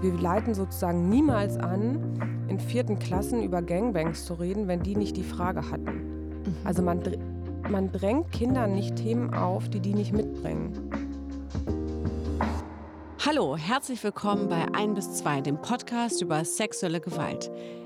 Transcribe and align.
Wir 0.00 0.14
leiten 0.14 0.54
sozusagen 0.54 1.10
niemals 1.10 1.58
an, 1.58 2.46
in 2.48 2.58
vierten 2.58 2.98
Klassen 2.98 3.42
über 3.42 3.60
Gangbangs 3.60 4.24
zu 4.24 4.32
reden, 4.32 4.66
wenn 4.66 4.82
die 4.82 4.96
nicht 4.96 5.14
die 5.18 5.22
Frage 5.22 5.70
hatten. 5.70 6.42
Mhm. 6.42 6.56
Also 6.64 6.80
man, 6.80 7.02
man 7.68 7.92
drängt 7.92 8.32
Kindern 8.32 8.72
nicht 8.72 8.96
Themen 8.96 9.34
auf, 9.34 9.68
die 9.68 9.80
die 9.80 9.92
nicht 9.92 10.14
mitbringen. 10.14 10.72
Hallo, 13.26 13.58
herzlich 13.58 14.02
willkommen 14.02 14.48
bei 14.48 14.64
1 14.72 14.94
bis 14.94 15.12
2, 15.18 15.42
dem 15.42 15.60
Podcast 15.60 16.22
über 16.22 16.46
sexuelle 16.46 17.02
Gewalt. 17.02 17.50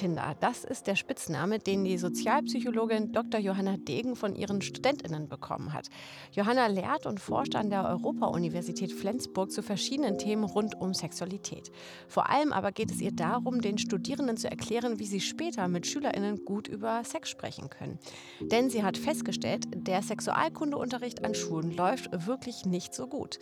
Tinder, 0.00 0.34
das 0.40 0.64
ist 0.64 0.86
der 0.86 0.96
Spitzname, 0.96 1.58
den 1.58 1.84
die 1.84 1.98
Sozialpsychologin 1.98 3.12
Dr. 3.12 3.38
Johanna 3.38 3.76
Degen 3.76 4.16
von 4.16 4.34
ihren 4.34 4.62
Studentinnen 4.62 5.28
bekommen 5.28 5.74
hat. 5.74 5.88
Johanna 6.32 6.68
lehrt 6.68 7.04
und 7.04 7.20
forscht 7.20 7.54
an 7.54 7.68
der 7.68 7.86
Europa-Universität 7.86 8.94
Flensburg 8.94 9.52
zu 9.52 9.62
verschiedenen 9.62 10.16
Themen 10.16 10.44
rund 10.44 10.74
um 10.74 10.94
Sexualität. 10.94 11.70
Vor 12.08 12.30
allem 12.30 12.54
aber 12.54 12.72
geht 12.72 12.90
es 12.90 13.02
ihr 13.02 13.12
darum, 13.12 13.60
den 13.60 13.76
Studierenden 13.76 14.38
zu 14.38 14.50
erklären, 14.50 14.98
wie 14.98 15.04
sie 15.04 15.20
später 15.20 15.68
mit 15.68 15.86
Schülerinnen 15.86 16.46
gut 16.46 16.66
über 16.66 17.04
Sex 17.04 17.28
sprechen 17.28 17.68
können. 17.68 17.98
Denn 18.40 18.70
sie 18.70 18.82
hat 18.82 18.96
festgestellt, 18.96 19.66
der 19.74 20.00
Sexualkundeunterricht 20.00 21.26
an 21.26 21.34
Schulen 21.34 21.76
läuft 21.76 22.08
wirklich 22.26 22.64
nicht 22.64 22.94
so 22.94 23.06
gut. 23.06 23.38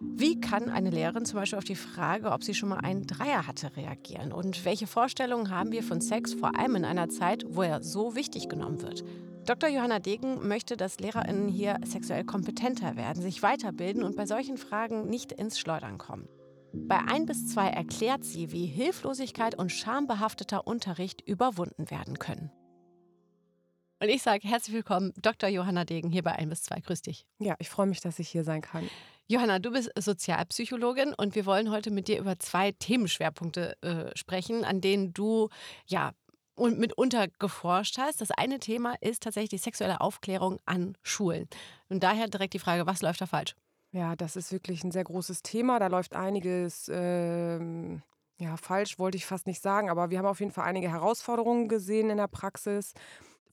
Wie 0.00 0.40
kann 0.40 0.68
eine 0.68 0.90
Lehrerin 0.90 1.24
zum 1.24 1.38
Beispiel 1.38 1.58
auf 1.58 1.64
die 1.64 1.76
Frage, 1.76 2.30
ob 2.32 2.42
sie 2.42 2.54
schon 2.54 2.68
mal 2.68 2.78
einen 2.78 3.06
Dreier 3.06 3.46
hatte, 3.46 3.76
reagieren? 3.76 4.32
Und 4.32 4.64
welche 4.64 4.86
Vorstellungen 4.86 5.50
haben 5.50 5.72
wir 5.72 5.82
von 5.82 6.00
Sex, 6.00 6.34
vor 6.34 6.58
allem 6.58 6.76
in 6.76 6.84
einer 6.84 7.08
Zeit, 7.08 7.44
wo 7.48 7.62
er 7.62 7.82
so 7.82 8.14
wichtig 8.14 8.48
genommen 8.48 8.82
wird? 8.82 9.04
Dr. 9.46 9.68
Johanna 9.68 9.98
Degen 9.98 10.48
möchte, 10.48 10.76
dass 10.76 11.00
LehrerInnen 11.00 11.48
hier 11.48 11.78
sexuell 11.84 12.24
kompetenter 12.24 12.96
werden, 12.96 13.22
sich 13.22 13.42
weiterbilden 13.42 14.02
und 14.02 14.16
bei 14.16 14.26
solchen 14.26 14.56
Fragen 14.56 15.08
nicht 15.08 15.32
ins 15.32 15.58
Schleudern 15.58 15.98
kommen. 15.98 16.28
Bei 16.72 16.98
1 16.98 17.26
bis 17.26 17.48
2 17.52 17.68
erklärt 17.68 18.24
sie, 18.24 18.50
wie 18.50 18.66
Hilflosigkeit 18.66 19.54
und 19.54 19.70
schambehafteter 19.70 20.66
Unterricht 20.66 21.20
überwunden 21.20 21.90
werden 21.90 22.18
können. 22.18 22.50
Und 24.00 24.08
ich 24.08 24.22
sage 24.22 24.48
herzlich 24.48 24.74
willkommen, 24.74 25.12
Dr. 25.22 25.48
Johanna 25.48 25.84
Degen, 25.84 26.10
hier 26.10 26.22
bei 26.22 26.32
1 26.32 26.50
bis 26.50 26.62
2. 26.64 26.80
Grüß 26.80 27.02
dich. 27.02 27.26
Ja, 27.38 27.54
ich 27.58 27.70
freue 27.70 27.86
mich, 27.86 28.00
dass 28.00 28.18
ich 28.18 28.28
hier 28.28 28.44
sein 28.44 28.60
kann. 28.60 28.88
Johanna, 29.26 29.58
du 29.58 29.70
bist 29.70 29.90
Sozialpsychologin 29.98 31.14
und 31.14 31.34
wir 31.34 31.46
wollen 31.46 31.70
heute 31.70 31.90
mit 31.90 32.08
dir 32.08 32.18
über 32.18 32.38
zwei 32.38 32.72
Themenschwerpunkte 32.72 33.80
äh, 33.82 34.16
sprechen, 34.16 34.64
an 34.64 34.82
denen 34.82 35.14
du 35.14 35.48
ja 35.86 36.12
und 36.56 36.78
mitunter 36.78 37.28
geforscht 37.38 37.98
hast. 37.98 38.20
Das 38.20 38.30
eine 38.30 38.60
Thema 38.60 38.94
ist 39.00 39.22
tatsächlich 39.22 39.62
sexuelle 39.62 40.00
Aufklärung 40.00 40.58
an 40.66 40.96
Schulen. 41.02 41.48
Und 41.88 42.02
daher 42.02 42.28
direkt 42.28 42.54
die 42.54 42.58
Frage, 42.58 42.86
was 42.86 43.02
läuft 43.02 43.22
da 43.22 43.26
falsch? 43.26 43.54
Ja, 43.92 44.14
das 44.14 44.36
ist 44.36 44.52
wirklich 44.52 44.84
ein 44.84 44.90
sehr 44.90 45.04
großes 45.04 45.42
Thema. 45.42 45.78
Da 45.78 45.86
läuft 45.86 46.14
einiges. 46.14 46.90
Ähm 46.92 48.02
ja, 48.38 48.56
falsch 48.56 48.98
wollte 48.98 49.16
ich 49.16 49.26
fast 49.26 49.46
nicht 49.46 49.62
sagen, 49.62 49.88
aber 49.88 50.10
wir 50.10 50.18
haben 50.18 50.26
auf 50.26 50.40
jeden 50.40 50.50
Fall 50.50 50.64
einige 50.64 50.90
Herausforderungen 50.90 51.68
gesehen 51.68 52.10
in 52.10 52.16
der 52.16 52.26
Praxis. 52.26 52.92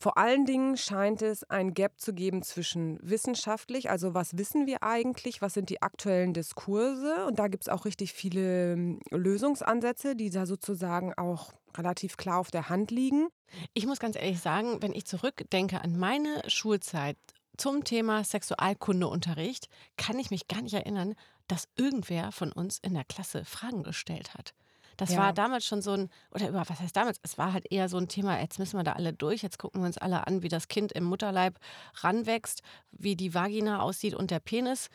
Vor 0.02 0.18
allen 0.18 0.46
Dingen 0.46 0.78
scheint 0.78 1.22
es 1.22 1.44
ein 1.44 1.76
Gap 1.76 2.02
zu 2.02 2.12
geben 2.16 2.42
zwischen 2.42 2.98
wissenschaftlich, 3.04 3.92
also 3.92 4.16
was 4.16 4.36
wissen 4.36 4.66
wir 4.66 4.82
eigentlich, 4.82 5.44
was 5.44 5.54
sind 5.54 5.70
die 5.70 5.84
aktuellen 5.84 6.34
Diskurse 6.34 7.24
und 7.28 7.38
da 7.38 7.48
gibt 7.48 7.66
es 7.66 7.70
auch 7.70 7.86
richtig 7.86 8.12
viele 8.12 8.74
ähm, 8.74 9.00
Lösungsansätze, 9.12 10.16
die 10.16 10.32
da 10.32 10.48
sozusagen 10.48 11.14
auch 11.14 11.54
relativ 11.78 12.18
klar 12.18 12.40
auf 12.40 12.50
der 12.50 12.68
Hand 12.68 12.90
liegen. 12.90 13.28
Ich 13.76 13.86
muss 13.86 14.00
ganz 14.00 14.16
ehrlich 14.16 14.40
sagen, 14.40 14.82
wenn 14.82 14.94
ich 14.94 15.06
zurückdenke 15.06 15.82
an 15.82 15.96
meine 15.96 16.42
Schulzeit 16.48 17.16
zum 17.58 17.84
Thema 17.84 18.24
Sexualkundeunterricht, 18.24 19.68
kann 19.98 20.18
ich 20.18 20.32
mich 20.32 20.48
gar 20.48 20.64
nicht 20.64 20.74
erinnern, 20.74 21.14
dass 21.48 21.68
irgendwer 21.78 22.32
von 22.32 22.52
uns 22.52 22.80
in 22.80 22.96
der 22.96 23.06
Klasse 23.06 23.46
Fragen 23.46 23.84
gestellt 23.84 24.34
hat. 24.34 24.56
Das 25.02 25.14
ja. 25.14 25.18
war 25.18 25.34
damals 25.34 25.66
schon 25.66 25.82
so 25.82 25.94
ein, 25.94 26.10
oder 26.30 26.48
über, 26.50 26.60
was 26.60 26.80
heißt 26.80 26.96
damals? 26.96 27.20
Es 27.24 27.40
war 27.40 27.54
halt 27.54 27.66
eher 27.72 27.90
so 27.90 27.98
ein 27.98 28.08
Thema, 28.08 28.40
jetzt 28.40 28.60
müssen 28.60 28.78
wir 28.78 28.84
da 28.84 28.92
alle 28.92 29.14
durch, 29.14 29.42
jetzt 29.42 29.58
gucken 29.58 29.82
wir 29.82 29.88
uns 29.88 29.98
alle 29.98 30.28
an, 30.28 30.44
wie 30.44 30.48
das 30.48 30.68
Kind 30.68 30.92
im 30.92 31.06
Mutterleib 31.06 31.58
ranwächst, 31.96 32.62
wie 32.92 33.16
die 33.16 33.34
Vagina 33.34 33.82
aussieht 33.82 34.14
und 34.14 34.30
der 34.30 34.40
Penis 34.40 34.90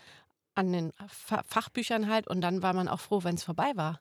an 0.54 0.72
den 0.72 0.92
Fachbüchern 1.08 2.08
halt 2.08 2.28
und 2.28 2.40
dann 2.40 2.62
war 2.62 2.72
man 2.72 2.86
auch 2.86 3.00
froh, 3.00 3.24
wenn 3.24 3.34
es 3.34 3.42
vorbei 3.42 3.72
war. 3.74 3.98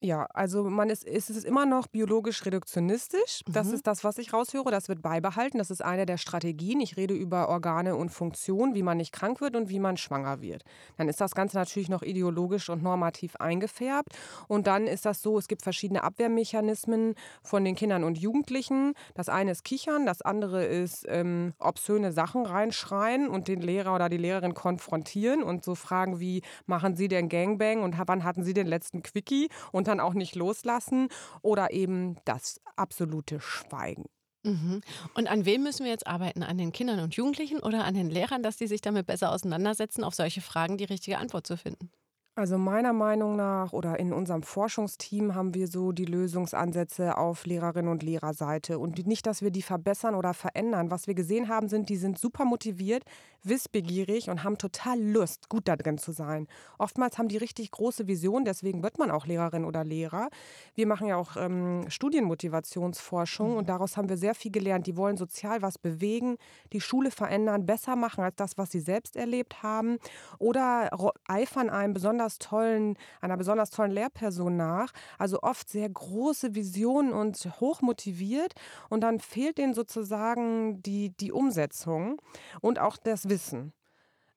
Ja, 0.00 0.28
also 0.32 0.62
man 0.70 0.90
ist, 0.90 1.02
ist 1.02 1.28
es 1.28 1.42
immer 1.42 1.66
noch 1.66 1.88
biologisch 1.88 2.46
reduktionistisch. 2.46 3.42
Das 3.48 3.66
mhm. 3.66 3.74
ist 3.74 3.86
das, 3.88 4.04
was 4.04 4.18
ich 4.18 4.32
raushöre. 4.32 4.70
Das 4.70 4.88
wird 4.88 5.02
beibehalten. 5.02 5.58
Das 5.58 5.72
ist 5.72 5.82
eine 5.82 6.06
der 6.06 6.18
Strategien. 6.18 6.80
Ich 6.80 6.96
rede 6.96 7.14
über 7.14 7.48
Organe 7.48 7.96
und 7.96 8.10
Funktionen, 8.10 8.76
wie 8.76 8.84
man 8.84 8.98
nicht 8.98 9.12
krank 9.12 9.40
wird 9.40 9.56
und 9.56 9.70
wie 9.70 9.80
man 9.80 9.96
schwanger 9.96 10.40
wird. 10.40 10.62
Dann 10.98 11.08
ist 11.08 11.20
das 11.20 11.34
Ganze 11.34 11.56
natürlich 11.56 11.88
noch 11.88 12.02
ideologisch 12.02 12.68
und 12.68 12.80
normativ 12.80 13.34
eingefärbt. 13.36 14.16
Und 14.46 14.68
dann 14.68 14.86
ist 14.86 15.04
das 15.04 15.20
so, 15.20 15.36
es 15.36 15.48
gibt 15.48 15.62
verschiedene 15.62 16.04
Abwehrmechanismen 16.04 17.16
von 17.42 17.64
den 17.64 17.74
Kindern 17.74 18.04
und 18.04 18.18
Jugendlichen. 18.18 18.94
Das 19.14 19.28
eine 19.28 19.50
ist 19.50 19.64
Kichern, 19.64 20.06
das 20.06 20.22
andere 20.22 20.64
ist 20.64 21.06
ähm, 21.08 21.54
obszöne 21.58 22.12
Sachen 22.12 22.46
reinschreien 22.46 23.28
und 23.28 23.48
den 23.48 23.62
Lehrer 23.62 23.96
oder 23.96 24.08
die 24.08 24.16
Lehrerin 24.16 24.54
konfrontieren 24.54 25.42
und 25.42 25.64
so 25.64 25.74
fragen 25.74 26.20
wie, 26.20 26.42
machen 26.66 26.94
Sie 26.94 27.08
denn 27.08 27.28
Gangbang 27.28 27.82
und 27.82 27.96
wann 28.06 28.22
hatten 28.22 28.44
Sie 28.44 28.54
den 28.54 28.68
letzten 28.68 29.02
Quickie? 29.02 29.48
Und 29.72 29.87
dann 29.88 30.00
auch 30.00 30.14
nicht 30.14 30.34
loslassen 30.34 31.08
oder 31.42 31.72
eben 31.72 32.16
das 32.24 32.60
absolute 32.76 33.40
Schweigen. 33.40 34.06
Mhm. 34.44 34.80
Und 35.14 35.28
an 35.28 35.44
wem 35.44 35.62
müssen 35.62 35.84
wir 35.84 35.90
jetzt 35.90 36.06
arbeiten? 36.06 36.42
An 36.42 36.58
den 36.58 36.72
Kindern 36.72 37.00
und 37.00 37.14
Jugendlichen 37.14 37.60
oder 37.60 37.84
an 37.84 37.94
den 37.94 38.08
Lehrern, 38.08 38.42
dass 38.42 38.56
die 38.56 38.66
sich 38.66 38.80
damit 38.80 39.06
besser 39.06 39.32
auseinandersetzen, 39.32 40.04
auf 40.04 40.14
solche 40.14 40.40
Fragen 40.40 40.76
die 40.78 40.84
richtige 40.84 41.18
Antwort 41.18 41.46
zu 41.46 41.56
finden? 41.56 41.90
Also 42.38 42.56
meiner 42.56 42.92
Meinung 42.92 43.34
nach 43.34 43.72
oder 43.72 43.98
in 43.98 44.12
unserem 44.12 44.44
Forschungsteam 44.44 45.34
haben 45.34 45.54
wir 45.54 45.66
so 45.66 45.90
die 45.90 46.04
Lösungsansätze 46.04 47.16
auf 47.18 47.46
Lehrerinnen 47.46 47.90
und 47.90 48.04
Lehrerseite 48.04 48.78
und 48.78 49.04
nicht, 49.08 49.26
dass 49.26 49.42
wir 49.42 49.50
die 49.50 49.62
verbessern 49.62 50.14
oder 50.14 50.34
verändern. 50.34 50.88
Was 50.92 51.08
wir 51.08 51.14
gesehen 51.14 51.48
haben, 51.48 51.68
sind, 51.68 51.88
die 51.88 51.96
sind 51.96 52.16
super 52.16 52.44
motiviert, 52.44 53.02
wissbegierig 53.42 54.30
und 54.30 54.44
haben 54.44 54.56
total 54.56 55.00
Lust, 55.00 55.48
gut 55.48 55.66
da 55.66 55.74
drin 55.74 55.98
zu 55.98 56.12
sein. 56.12 56.46
Oftmals 56.78 57.18
haben 57.18 57.26
die 57.26 57.38
richtig 57.38 57.72
große 57.72 58.06
Vision, 58.06 58.44
deswegen 58.44 58.84
wird 58.84 58.98
man 58.98 59.10
auch 59.10 59.26
Lehrerin 59.26 59.64
oder 59.64 59.82
Lehrer. 59.82 60.28
Wir 60.76 60.86
machen 60.86 61.08
ja 61.08 61.16
auch 61.16 61.36
ähm, 61.36 61.86
Studienmotivationsforschung 61.88 63.56
und 63.56 63.68
daraus 63.68 63.96
haben 63.96 64.08
wir 64.08 64.16
sehr 64.16 64.36
viel 64.36 64.52
gelernt. 64.52 64.86
Die 64.86 64.96
wollen 64.96 65.16
sozial 65.16 65.60
was 65.60 65.76
bewegen, 65.76 66.36
die 66.72 66.80
Schule 66.80 67.10
verändern, 67.10 67.66
besser 67.66 67.96
machen 67.96 68.22
als 68.22 68.36
das, 68.36 68.58
was 68.58 68.70
sie 68.70 68.80
selbst 68.80 69.16
erlebt 69.16 69.64
haben 69.64 69.98
oder 70.38 70.90
eifern 71.26 71.68
einem 71.68 71.94
besonders 71.94 72.27
besonders 72.28 72.38
tollen, 72.38 72.96
einer 73.20 73.36
besonders 73.36 73.70
tollen 73.70 73.92
Lehrperson 73.92 74.56
nach. 74.56 74.92
Also 75.18 75.40
oft 75.42 75.68
sehr 75.68 75.88
große 75.88 76.54
Visionen 76.54 77.12
und 77.12 77.36
hoch 77.60 77.80
motiviert. 77.80 78.54
Und 78.90 79.00
dann 79.02 79.20
fehlt 79.20 79.58
denen 79.58 79.74
sozusagen 79.74 80.82
die, 80.82 81.10
die 81.10 81.32
Umsetzung 81.32 82.20
und 82.60 82.78
auch 82.78 82.96
das 82.96 83.28
Wissen. 83.28 83.72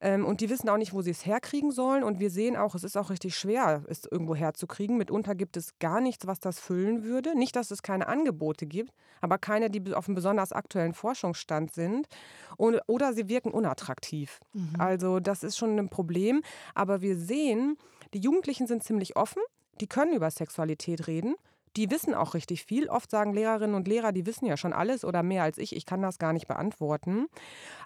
Ähm, 0.01 0.25
und 0.25 0.41
die 0.41 0.49
wissen 0.49 0.67
auch 0.67 0.77
nicht, 0.77 0.93
wo 0.93 1.01
sie 1.01 1.11
es 1.11 1.25
herkriegen 1.25 1.71
sollen. 1.71 2.03
Und 2.03 2.19
wir 2.19 2.31
sehen 2.31 2.57
auch, 2.57 2.75
es 2.75 2.83
ist 2.83 2.97
auch 2.97 3.09
richtig 3.09 3.37
schwer, 3.37 3.83
es 3.87 4.05
irgendwo 4.05 4.35
herzukriegen. 4.35 4.97
Mitunter 4.97 5.35
gibt 5.35 5.55
es 5.57 5.77
gar 5.79 6.01
nichts, 6.01 6.27
was 6.27 6.39
das 6.39 6.59
füllen 6.59 7.03
würde. 7.03 7.37
Nicht, 7.37 7.55
dass 7.55 7.71
es 7.71 7.83
keine 7.83 8.07
Angebote 8.07 8.65
gibt, 8.65 8.91
aber 9.21 9.37
keine, 9.37 9.69
die 9.69 9.93
auf 9.93 10.07
einem 10.07 10.15
besonders 10.15 10.51
aktuellen 10.51 10.93
Forschungsstand 10.93 11.73
sind. 11.73 12.07
Und, 12.57 12.79
oder 12.87 13.13
sie 13.13 13.29
wirken 13.29 13.51
unattraktiv. 13.51 14.39
Mhm. 14.53 14.75
Also 14.79 15.19
das 15.19 15.43
ist 15.43 15.57
schon 15.57 15.77
ein 15.77 15.89
Problem. 15.89 16.41
Aber 16.73 17.01
wir 17.01 17.15
sehen, 17.15 17.77
die 18.13 18.19
Jugendlichen 18.19 18.65
sind 18.65 18.83
ziemlich 18.83 19.15
offen. 19.15 19.41
Die 19.79 19.87
können 19.87 20.13
über 20.13 20.29
Sexualität 20.29 21.07
reden 21.07 21.35
die 21.77 21.89
wissen 21.89 22.13
auch 22.13 22.33
richtig 22.33 22.65
viel. 22.65 22.89
Oft 22.89 23.09
sagen 23.09 23.33
Lehrerinnen 23.33 23.75
und 23.75 23.87
Lehrer, 23.87 24.11
die 24.11 24.25
wissen 24.25 24.45
ja 24.45 24.57
schon 24.57 24.73
alles 24.73 25.05
oder 25.05 25.23
mehr 25.23 25.43
als 25.43 25.57
ich. 25.57 25.75
Ich 25.75 25.85
kann 25.85 26.01
das 26.01 26.19
gar 26.19 26.33
nicht 26.33 26.47
beantworten. 26.47 27.27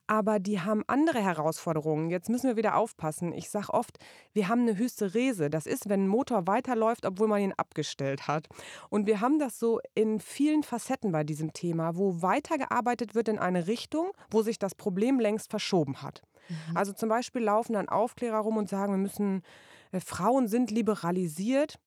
Aber 0.08 0.40
die 0.40 0.60
haben 0.60 0.84
andere 0.88 1.20
Herausforderungen. 1.20 2.10
Jetzt 2.10 2.30
müssen 2.30 2.48
wir 2.48 2.56
wieder 2.56 2.76
aufpassen. 2.76 3.34
Ich 3.34 3.50
sage 3.50 3.74
oft, 3.74 3.98
wir 4.34 4.48
haben 4.48 4.62
eine 4.62 4.78
Hysterese. 4.78 5.50
Das 5.50 5.66
ist, 5.66 5.90
wenn 5.90 6.06
ein 6.06 6.08
Motor 6.08 6.48
weiterläuft, 6.48 7.06
obwohl 7.06 7.28
man 7.28 7.42
ihn 7.42 7.54
abgestellt 7.54 8.28
hat. 8.28 8.48
Und 8.90 9.08
wir 9.08 9.22
haben 9.22 9.40
das 9.40 9.60
so 9.60 9.80
in 9.94 10.20
vielen 10.20 10.64
Facetten 10.64 11.12
bei 11.12 11.24
diesem 11.24 11.54
Thema, 11.54 11.96
wo 11.96 12.22
weitergearbeitet 12.22 13.16
wird 13.16 13.28
in 13.28 13.40
eine 13.40 13.68
Richtung, 13.68 14.12
wo 14.32 14.42
sich 14.42 14.60
das 14.60 14.76
Problem 14.76 15.20
längst 15.20 15.50
verschoben 15.50 16.02
hat. 16.02 16.22
Mhm. 16.50 16.78
Also 16.78 16.94
zum 16.94 17.10
Beispiel 17.10 17.44
laufen 17.44 17.74
dann 17.74 17.90
Aufklärer 17.90 18.40
rum 18.40 18.58
und 18.58 18.70
sagen, 18.70 18.94
wir 18.94 18.98
müssen, 18.98 19.44
äh, 19.92 20.00
Frauen 20.00 20.48
sind 20.48 20.72
liberalisiert 20.72 21.80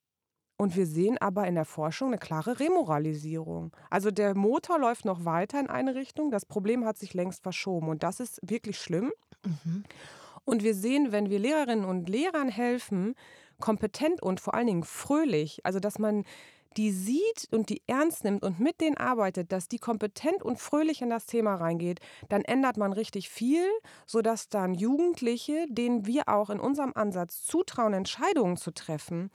Und 0.58 0.75
wir 0.75 0.87
sehen 0.87 1.16
aber 1.19 1.46
in 1.46 1.55
der 1.55 1.64
Forschung 1.64 2.08
eine 2.08 2.19
klare 2.19 2.58
Remoralisierung. 2.58 3.72
Also 3.90 4.10
der 4.10 4.34
Motor 4.34 4.81
läuft 4.81 5.05
noch 5.05 5.25
weiter 5.25 5.60
in 5.60 5.69
eine 5.69 5.94
Richtung, 5.94 6.32
das 6.32 6.44
Problem 6.44 6.84
hat 6.84 6.99
sich 6.99 7.14
längst 7.14 7.43
verschoben 7.44 7.88
und 7.88 8.02
das 8.02 8.19
ist 8.19 8.40
wirklich 8.43 8.78
schlimm. 8.78 9.12
Mhm. 9.44 9.84
Und 10.44 10.64
wir 10.64 10.75
sehen, 10.75 11.12
wenn 11.12 11.31
wir 11.31 11.38
Lehrerinnen 11.38 11.84
und 11.84 12.08
Lehrern 12.08 12.49
helfen, 12.49 13.14
kompetent 13.60 14.20
und 14.20 14.40
vor 14.40 14.55
allen 14.55 14.66
Dingen 14.66 14.82
fröhlich, 14.82 15.60
also 15.64 15.78
dass 15.78 16.00
man 16.00 16.25
die 16.76 16.90
sieht 16.90 17.49
und 17.50 17.70
die 17.70 17.82
ernst 17.87 18.25
nimmt 18.25 18.43
und 18.43 18.58
mit 18.60 18.81
denen 18.81 18.96
arbeitet, 18.96 19.52
dass 19.52 19.69
die 19.69 19.78
kompetent 19.78 20.43
und 20.43 20.58
fröhlich 20.58 21.02
in 21.02 21.10
das 21.10 21.26
Thema 21.26 21.55
reingeht, 21.55 22.00
dann 22.28 22.43
ändert 22.43 22.76
man 22.76 22.93
richtig 22.93 23.28
viel, 23.28 23.64
sodass 24.06 24.49
dann 24.49 24.75
Jugendliche, 24.75 25.66
denen 25.69 26.06
wir 26.06 26.28
auch 26.28 26.50
in 26.50 26.60
unserem 26.60 26.93
Ansatz 26.94 27.43
zutrauen, 27.44 27.94
Entscheidungen 27.94 28.56
zu 28.56 28.72
treffen, 28.72 29.31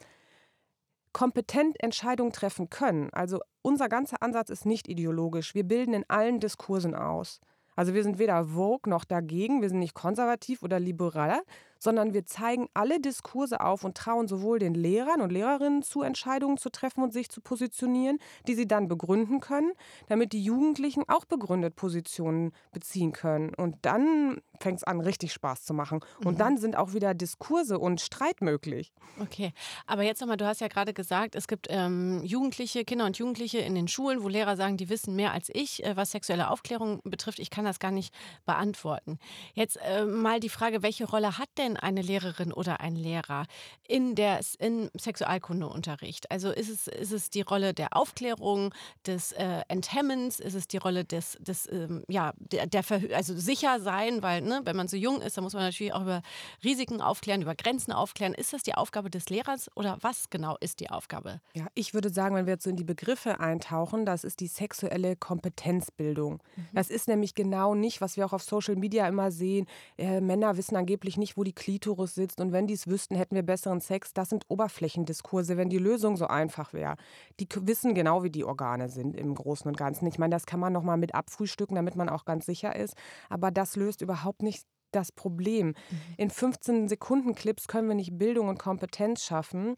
kompetent 1.14 1.82
Entscheidungen 1.82 2.34
treffen 2.34 2.70
können. 2.70 3.10
Also 3.14 3.40
unser 3.62 3.88
ganzer 3.88 4.22
Ansatz 4.22 4.50
ist 4.50 4.66
nicht 4.66 4.88
ideologisch. 4.88 5.56
Wir 5.56 5.64
bilden 5.64 5.94
in 5.94 6.10
allen 6.10 6.40
Diskursen 6.40 6.96
aus. 6.96 7.40
Also 7.76 7.94
wir 7.94 8.04
sind 8.04 8.20
weder 8.20 8.46
Vogue 8.46 8.90
noch 8.90 9.06
dagegen, 9.06 9.62
wir 9.62 9.70
sind 9.70 9.80
nicht 9.80 9.96
konservativ 9.96 10.62
oder 10.62 10.80
liberal, 10.80 11.42
sondern 11.84 12.14
wir 12.14 12.26
zeigen 12.26 12.70
alle 12.74 13.00
Diskurse 13.00 13.60
auf 13.60 13.84
und 13.84 13.98
trauen 13.98 14.28
sowohl 14.28 14.58
den 14.58 14.74
Lehrern 14.74 15.20
und 15.22 15.32
Lehrerinnen 15.32 15.84
zu, 15.84 16.02
Entscheidungen 16.02 16.58
zu 16.58 16.70
treffen 16.70 17.04
und 17.04 17.12
sich 17.12 17.30
zu 17.30 17.42
positionieren, 17.42 18.20
die 18.48 18.56
sie 18.56 18.68
dann 18.68 18.88
begründen 18.88 19.42
können, 19.42 19.74
damit 20.08 20.32
die 20.32 20.44
Jugendlichen 20.44 21.04
auch 21.10 21.26
begründet 21.26 21.76
Positionen 21.76 22.54
beziehen 22.72 23.12
können. 23.12 23.54
Und 23.54 23.78
dann 23.82 24.42
fängt 24.60 24.78
es 24.78 24.84
an, 24.84 25.02
richtig 25.02 25.34
Spaß 25.34 25.66
zu 25.66 25.74
machen. 25.74 26.00
Und 26.24 26.36
mhm. 26.36 26.38
dann 26.38 26.58
sind 26.58 26.78
auch 26.78 26.94
wieder 26.94 27.14
Diskurse 27.14 27.78
und 27.78 28.00
Streit 28.00 28.42
möglich. 28.42 28.94
Okay, 29.20 29.54
aber 29.86 30.04
jetzt 30.04 30.22
nochmal, 30.22 30.38
du 30.38 30.46
hast 30.46 30.62
ja 30.62 30.70
gerade 30.70 30.94
gesagt, 30.94 31.36
es 31.36 31.48
gibt 31.48 31.68
ähm, 31.70 32.22
Jugendliche, 32.24 32.86
Kinder 32.86 33.06
und 33.06 33.18
Jugendliche 33.18 33.60
in 33.60 33.76
den 33.76 33.88
Schulen, 33.88 34.24
wo 34.24 34.30
Lehrer 34.30 34.56
sagen, 34.56 34.78
die 34.78 34.90
wissen 34.90 35.16
mehr 35.16 35.34
als 35.34 35.50
ich, 35.54 35.84
äh, 35.84 35.98
was 35.98 36.12
sexuelle 36.12 36.50
Aufklärung 36.50 37.02
betrifft. 37.04 37.40
Ich 37.40 37.50
kann 37.50 37.66
das 37.66 37.80
gar 37.80 37.92
nicht 37.92 38.14
beantworten. 38.46 39.20
Jetzt 39.54 39.78
äh, 39.78 40.06
mal 40.06 40.40
die 40.40 40.50
Frage, 40.50 40.82
welche 40.82 41.06
Rolle 41.06 41.38
hat 41.38 41.50
denn 41.58 41.73
denn 41.74 41.78
eine 41.78 42.02
Lehrerin 42.02 42.54
oder 42.54 42.80
ein 42.80 42.96
Lehrer 42.96 43.46
in 43.88 44.16
der, 44.16 44.40
im 44.60 44.90
Sexualkundeunterricht? 44.98 46.32
Also 46.32 46.52
ist 46.52 46.70
es, 46.70 46.88
ist 46.88 47.12
es 47.12 47.30
die 47.30 47.42
Rolle 47.42 47.74
der 47.74 47.96
Aufklärung, 47.96 48.74
des 49.06 49.32
äh, 49.34 49.62
Enthemmens, 49.68 50.40
ist 50.40 50.54
es 50.54 50.68
die 50.68 50.78
Rolle 50.78 51.06
des, 51.06 51.38
des 51.42 51.70
ähm, 51.72 52.04
ja, 52.08 52.34
der, 52.38 52.68
der 52.68 52.84
also 53.14 53.36
sicher 53.38 53.80
sein, 53.80 54.22
weil 54.22 54.42
ne, 54.42 54.62
wenn 54.64 54.76
man 54.76 54.88
so 54.88 54.98
jung 54.98 55.22
ist, 55.22 55.38
dann 55.38 55.44
muss 55.44 55.54
man 55.54 55.64
natürlich 55.64 55.94
auch 55.94 56.02
über 56.02 56.22
Risiken 56.64 57.02
aufklären, 57.02 57.42
über 57.42 57.56
Grenzen 57.56 57.92
aufklären. 57.92 58.34
Ist 58.34 58.54
das 58.54 58.64
die 58.64 58.76
Aufgabe 58.76 59.10
des 59.10 59.30
Lehrers 59.30 59.70
oder 59.76 59.98
was 60.02 60.30
genau 60.30 60.58
ist 60.60 60.80
die 60.80 60.90
Aufgabe? 60.90 61.42
Ja, 61.54 61.68
ich 61.74 61.94
würde 61.94 62.10
sagen, 62.10 62.36
wenn 62.36 62.46
wir 62.46 62.54
jetzt 62.54 62.64
so 62.64 62.70
in 62.70 62.76
die 62.76 62.84
Begriffe 62.84 63.40
eintauchen, 63.40 64.06
das 64.06 64.24
ist 64.24 64.40
die 64.40 64.48
sexuelle 64.48 65.16
Kompetenzbildung. 65.16 66.42
Mhm. 66.56 66.68
Das 66.74 66.90
ist 66.90 67.08
nämlich 67.08 67.36
genau 67.36 67.76
nicht, 67.76 68.02
was 68.02 68.18
wir 68.18 68.26
auch 68.26 68.34
auf 68.34 68.44
Social 68.44 68.76
Media 68.76 69.08
immer 69.08 69.32
sehen. 69.32 69.68
Äh, 69.98 70.22
Männer 70.22 70.58
wissen 70.58 70.76
angeblich 70.76 71.18
nicht, 71.18 71.38
wo 71.38 71.44
die 71.44 71.54
Klitoris 71.64 72.14
sitzt 72.14 72.42
und 72.42 72.52
wenn 72.52 72.68
die 72.68 72.74
es 72.74 72.88
wüssten, 72.88 73.16
hätten 73.16 73.36
wir 73.36 73.44
besseren 73.44 73.80
Sex. 73.80 74.14
Das 74.14 74.28
sind 74.28 74.44
Oberflächendiskurse, 74.50 75.56
wenn 75.56 75.70
die 75.70 75.78
Lösung 75.78 76.18
so 76.18 76.28
einfach 76.28 76.74
wäre. 76.74 76.96
Die 77.40 77.48
wissen 77.62 77.94
genau, 77.94 78.22
wie 78.22 78.30
die 78.30 78.44
Organe 78.44 78.90
sind 78.90 79.16
im 79.16 79.34
Großen 79.34 79.70
und 79.70 79.78
Ganzen. 79.78 80.06
Ich 80.08 80.20
meine, 80.20 80.36
das 80.36 80.46
kann 80.46 80.60
man 80.60 80.74
nochmal 80.74 80.98
mit 80.98 81.16
abfrühstücken, 81.16 81.76
damit 81.76 81.96
man 81.96 82.10
auch 82.10 82.26
ganz 82.26 82.46
sicher 82.46 82.76
ist. 82.76 82.96
Aber 83.30 83.50
das 83.50 83.78
löst 83.78 84.02
überhaupt 84.02 84.44
nicht 84.44 84.66
das 84.92 85.14
Problem. 85.14 85.68
Mhm. 85.68 85.76
In 86.18 86.30
15 86.30 86.90
Sekunden 86.90 87.34
Clips 87.34 87.70
können 87.70 87.88
wir 87.88 87.96
nicht 87.96 88.18
Bildung 88.18 88.50
und 88.50 88.60
Kompetenz 88.60 89.24
schaffen. 89.24 89.76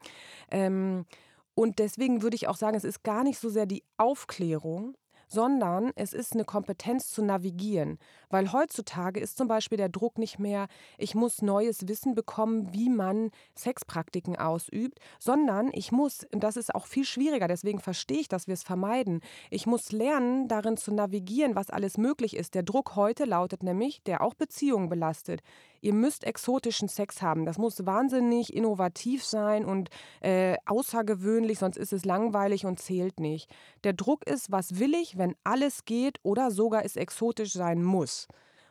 Ähm, 0.50 1.06
und 1.54 1.78
deswegen 1.78 2.24
würde 2.24 2.36
ich 2.36 2.48
auch 2.48 2.58
sagen, 2.58 2.76
es 2.76 2.84
ist 2.84 3.04
gar 3.04 3.24
nicht 3.24 3.38
so 3.38 3.50
sehr 3.50 3.68
die 3.68 3.84
Aufklärung, 3.98 4.96
sondern 5.36 5.92
es 5.96 6.14
ist 6.14 6.34
eine 6.34 6.46
Kompetenz 6.46 7.12
zu 7.12 7.22
navigieren. 7.22 8.00
Weil 8.30 8.54
heutzutage 8.54 9.20
ist 9.20 9.38
zum 9.38 9.50
Beispiel 9.50 9.78
der 9.78 9.90
Druck 9.90 10.18
nicht 10.18 10.40
mehr, 10.40 10.68
ich 10.98 11.14
muss 11.14 11.42
neues 11.42 11.90
Wissen 11.90 12.16
bekommen, 12.16 12.74
wie 12.74 12.90
man 12.90 13.32
Sexpraktiken 13.56 14.38
ausübt, 14.38 14.98
sondern 15.20 15.72
ich 15.74 15.92
muss, 15.92 16.26
und 16.34 16.42
das 16.42 16.56
ist 16.56 16.74
auch 16.74 16.86
viel 16.88 17.04
schwieriger, 17.04 17.50
deswegen 17.50 17.80
verstehe 17.80 18.20
ich, 18.20 18.30
dass 18.30 18.48
wir 18.48 18.54
es 18.54 18.64
vermeiden, 18.64 19.20
ich 19.50 19.68
muss 19.68 19.92
lernen, 19.92 20.48
darin 20.48 20.78
zu 20.78 20.94
navigieren, 20.94 21.56
was 21.56 21.70
alles 21.70 21.98
möglich 21.98 22.36
ist. 22.38 22.56
Der 22.56 22.64
Druck 22.64 22.96
heute 22.96 23.26
lautet 23.26 23.62
nämlich, 23.62 24.02
der 24.04 24.22
auch 24.22 24.36
Beziehungen 24.36 24.88
belastet 24.88 25.42
ihr 25.86 25.94
müsst 25.94 26.24
exotischen 26.24 26.90
Sex 26.90 27.22
haben. 27.22 27.46
Das 27.46 27.60
muss 27.60 27.86
wahnsinnig 27.86 28.54
innovativ 28.54 29.24
sein 29.24 29.64
und 29.64 29.90
äh, 30.22 30.58
außergewöhnlich, 30.66 31.60
sonst 31.60 31.78
ist 31.78 31.94
es 31.94 32.06
langweilig 32.06 32.66
und 32.66 32.80
zählt 32.80 33.20
nicht. 33.20 33.54
Der 33.84 33.94
Druck 33.94 34.26
ist, 34.28 34.52
was 34.52 34.80
will 34.80 34.96
ich, 34.96 35.20
wenn 35.20 35.36
alles 35.44 35.86
geht 35.86 36.18
oder 36.24 36.50
sogar 36.50 36.84
es 36.84 36.96
exotisch 36.96 37.54
sein 37.54 37.84
muss. 37.84 38.28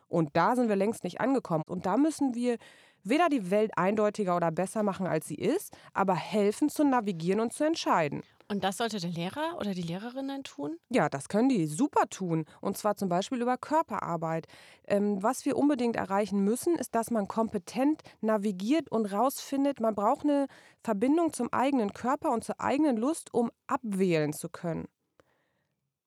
Und 0.09 0.35
da 0.35 0.55
sind 0.55 0.67
wir 0.67 0.75
längst 0.75 1.05
nicht 1.05 1.21
angekommen. 1.21 1.63
Und 1.67 1.85
da 1.85 1.95
müssen 1.95 2.35
wir 2.35 2.57
weder 3.03 3.29
die 3.29 3.49
Welt 3.49 3.71
eindeutiger 3.77 4.35
oder 4.35 4.51
besser 4.51 4.83
machen, 4.83 5.07
als 5.07 5.27
sie 5.27 5.35
ist, 5.35 5.73
aber 5.93 6.15
helfen 6.15 6.67
zu 6.67 6.83
navigieren 6.83 7.39
und 7.39 7.53
zu 7.53 7.63
entscheiden. 7.63 8.23
Und 8.47 8.63
das 8.63 8.77
sollte 8.77 8.99
der 8.99 9.09
Lehrer 9.09 9.57
oder 9.59 9.73
die 9.73 9.81
Lehrerin 9.81 10.27
dann 10.27 10.43
tun? 10.43 10.77
Ja, 10.89 11.09
das 11.09 11.29
können 11.29 11.49
die 11.49 11.65
super 11.65 12.07
tun. 12.09 12.45
Und 12.61 12.77
zwar 12.77 12.95
zum 12.95 13.09
Beispiel 13.09 13.41
über 13.41 13.57
Körperarbeit. 13.57 14.45
Ähm, 14.87 15.21
was 15.23 15.45
wir 15.45 15.57
unbedingt 15.57 15.95
erreichen 15.95 16.43
müssen, 16.43 16.75
ist, 16.75 16.93
dass 16.93 17.09
man 17.09 17.27
kompetent 17.27 18.03
navigiert 18.21 18.89
und 18.89 19.07
rausfindet, 19.07 19.79
man 19.79 19.95
braucht 19.95 20.25
eine 20.25 20.45
Verbindung 20.83 21.33
zum 21.33 21.51
eigenen 21.51 21.93
Körper 21.93 22.31
und 22.31 22.43
zur 22.43 22.61
eigenen 22.61 22.97
Lust, 22.97 23.33
um 23.33 23.51
abwählen 23.65 24.31
zu 24.31 24.49
können. 24.49 24.87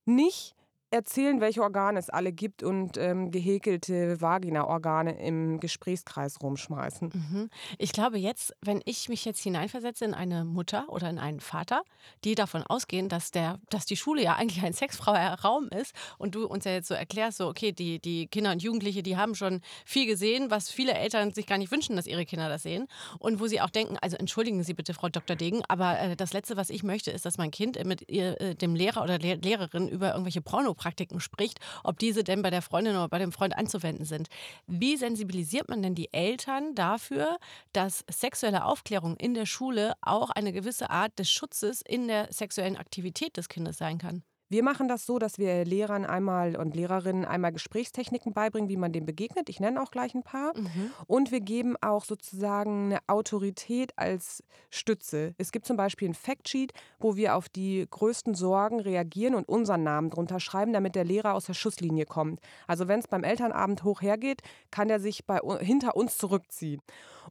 Nicht 0.04 0.54
erzählen, 0.90 1.40
welche 1.40 1.62
Organe 1.62 1.98
es 1.98 2.08
alle 2.08 2.32
gibt 2.32 2.62
und 2.62 2.96
ähm, 2.96 3.30
gehäkelte 3.30 4.20
Vagina-Organe 4.20 5.20
im 5.20 5.60
Gesprächskreis 5.60 6.40
rumschmeißen. 6.42 7.10
Mhm. 7.12 7.50
Ich 7.76 7.92
glaube 7.92 8.18
jetzt, 8.18 8.54
wenn 8.62 8.80
ich 8.84 9.08
mich 9.08 9.24
jetzt 9.24 9.40
hineinversetze 9.42 10.04
in 10.04 10.14
eine 10.14 10.44
Mutter 10.44 10.86
oder 10.88 11.10
in 11.10 11.18
einen 11.18 11.40
Vater, 11.40 11.82
die 12.24 12.34
davon 12.34 12.62
ausgehen, 12.62 13.08
dass, 13.08 13.30
der, 13.30 13.58
dass 13.68 13.84
die 13.84 13.96
Schule 13.96 14.22
ja 14.22 14.36
eigentlich 14.36 14.64
ein 14.64 14.72
sexfreier 14.72 15.40
Raum 15.40 15.68
ist 15.68 15.94
und 16.16 16.34
du 16.34 16.46
uns 16.46 16.64
ja 16.64 16.72
jetzt 16.72 16.88
so 16.88 16.94
erklärst, 16.94 17.38
so 17.38 17.48
okay, 17.48 17.72
die, 17.72 18.00
die 18.00 18.26
Kinder 18.26 18.52
und 18.52 18.62
Jugendliche, 18.62 19.02
die 19.02 19.16
haben 19.16 19.34
schon 19.34 19.60
viel 19.84 20.06
gesehen, 20.06 20.50
was 20.50 20.70
viele 20.70 20.94
Eltern 20.94 21.32
sich 21.32 21.46
gar 21.46 21.58
nicht 21.58 21.70
wünschen, 21.70 21.96
dass 21.96 22.06
ihre 22.06 22.24
Kinder 22.24 22.48
das 22.48 22.62
sehen 22.62 22.88
und 23.18 23.40
wo 23.40 23.46
sie 23.46 23.60
auch 23.60 23.70
denken, 23.70 23.98
also 24.00 24.16
entschuldigen 24.16 24.62
Sie 24.62 24.74
bitte, 24.74 24.94
Frau 24.94 25.08
Dr. 25.08 25.36
Degen, 25.36 25.62
aber 25.68 25.98
äh, 25.98 26.16
das 26.16 26.32
Letzte, 26.32 26.56
was 26.56 26.70
ich 26.70 26.82
möchte, 26.82 27.10
ist, 27.10 27.26
dass 27.26 27.36
mein 27.36 27.50
Kind 27.50 27.82
mit 27.84 28.08
ihr, 28.08 28.40
äh, 28.40 28.54
dem 28.54 28.74
Lehrer 28.74 29.02
oder 29.02 29.18
Le 29.18 29.34
Lehrerin 29.34 29.88
über 29.88 30.12
irgendwelche 30.12 30.40
Porno 30.40 30.74
Praktiken 30.78 31.20
spricht, 31.20 31.58
ob 31.84 31.98
diese 31.98 32.24
denn 32.24 32.40
bei 32.40 32.50
der 32.50 32.62
Freundin 32.62 32.94
oder 32.94 33.08
bei 33.08 33.18
dem 33.18 33.32
Freund 33.32 33.54
anzuwenden 33.56 34.06
sind. 34.06 34.28
Wie 34.66 34.96
sensibilisiert 34.96 35.68
man 35.68 35.82
denn 35.82 35.94
die 35.94 36.12
Eltern 36.14 36.74
dafür, 36.74 37.38
dass 37.74 38.04
sexuelle 38.10 38.64
Aufklärung 38.64 39.16
in 39.16 39.34
der 39.34 39.46
Schule 39.46 39.92
auch 40.00 40.30
eine 40.30 40.52
gewisse 40.52 40.88
Art 40.88 41.18
des 41.18 41.30
Schutzes 41.30 41.82
in 41.82 42.08
der 42.08 42.32
sexuellen 42.32 42.76
Aktivität 42.76 43.36
des 43.36 43.48
Kindes 43.48 43.76
sein 43.76 43.98
kann? 43.98 44.22
Wir 44.48 44.62
machen 44.62 44.88
das 44.88 45.04
so, 45.04 45.18
dass 45.18 45.38
wir 45.38 45.64
Lehrern 45.64 46.06
einmal 46.06 46.56
und 46.56 46.74
Lehrerinnen 46.74 47.24
einmal 47.24 47.52
Gesprächstechniken 47.52 48.32
beibringen, 48.32 48.70
wie 48.70 48.76
man 48.76 48.92
dem 48.92 49.04
begegnet. 49.04 49.48
Ich 49.48 49.60
nenne 49.60 49.82
auch 49.82 49.90
gleich 49.90 50.14
ein 50.14 50.22
paar. 50.22 50.56
Mhm. 50.56 50.90
Und 51.06 51.30
wir 51.30 51.40
geben 51.40 51.76
auch 51.80 52.04
sozusagen 52.04 52.86
eine 52.86 52.98
Autorität 53.06 53.92
als 53.96 54.42
Stütze. 54.70 55.34
Es 55.36 55.52
gibt 55.52 55.66
zum 55.66 55.76
Beispiel 55.76 56.08
ein 56.08 56.14
Factsheet, 56.14 56.72
wo 56.98 57.16
wir 57.16 57.36
auf 57.36 57.48
die 57.48 57.86
größten 57.90 58.34
Sorgen 58.34 58.80
reagieren 58.80 59.34
und 59.34 59.48
unseren 59.48 59.82
Namen 59.82 60.10
drunter 60.10 60.40
schreiben, 60.40 60.72
damit 60.72 60.94
der 60.94 61.04
Lehrer 61.04 61.34
aus 61.34 61.44
der 61.44 61.54
Schusslinie 61.54 62.06
kommt. 62.06 62.40
Also 62.66 62.88
wenn 62.88 63.00
es 63.00 63.08
beim 63.08 63.24
Elternabend 63.24 63.84
hoch 63.84 64.00
hergeht, 64.00 64.40
kann 64.70 64.88
er 64.88 65.00
sich 65.00 65.26
bei, 65.26 65.40
hinter 65.60 65.94
uns 65.94 66.16
zurückziehen. 66.16 66.80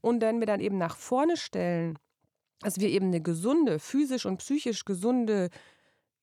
Und 0.01 0.21
wenn 0.21 0.39
wir 0.39 0.45
dann 0.45 0.59
eben 0.59 0.77
nach 0.77 0.95
vorne 0.95 1.38
stellen, 1.38 1.97
dass 2.62 2.79
wir 2.79 2.89
eben 2.89 3.07
eine 3.07 3.21
gesunde, 3.21 3.79
physisch 3.79 4.25
und 4.25 4.38
psychisch 4.38 4.86
gesunde 4.86 5.50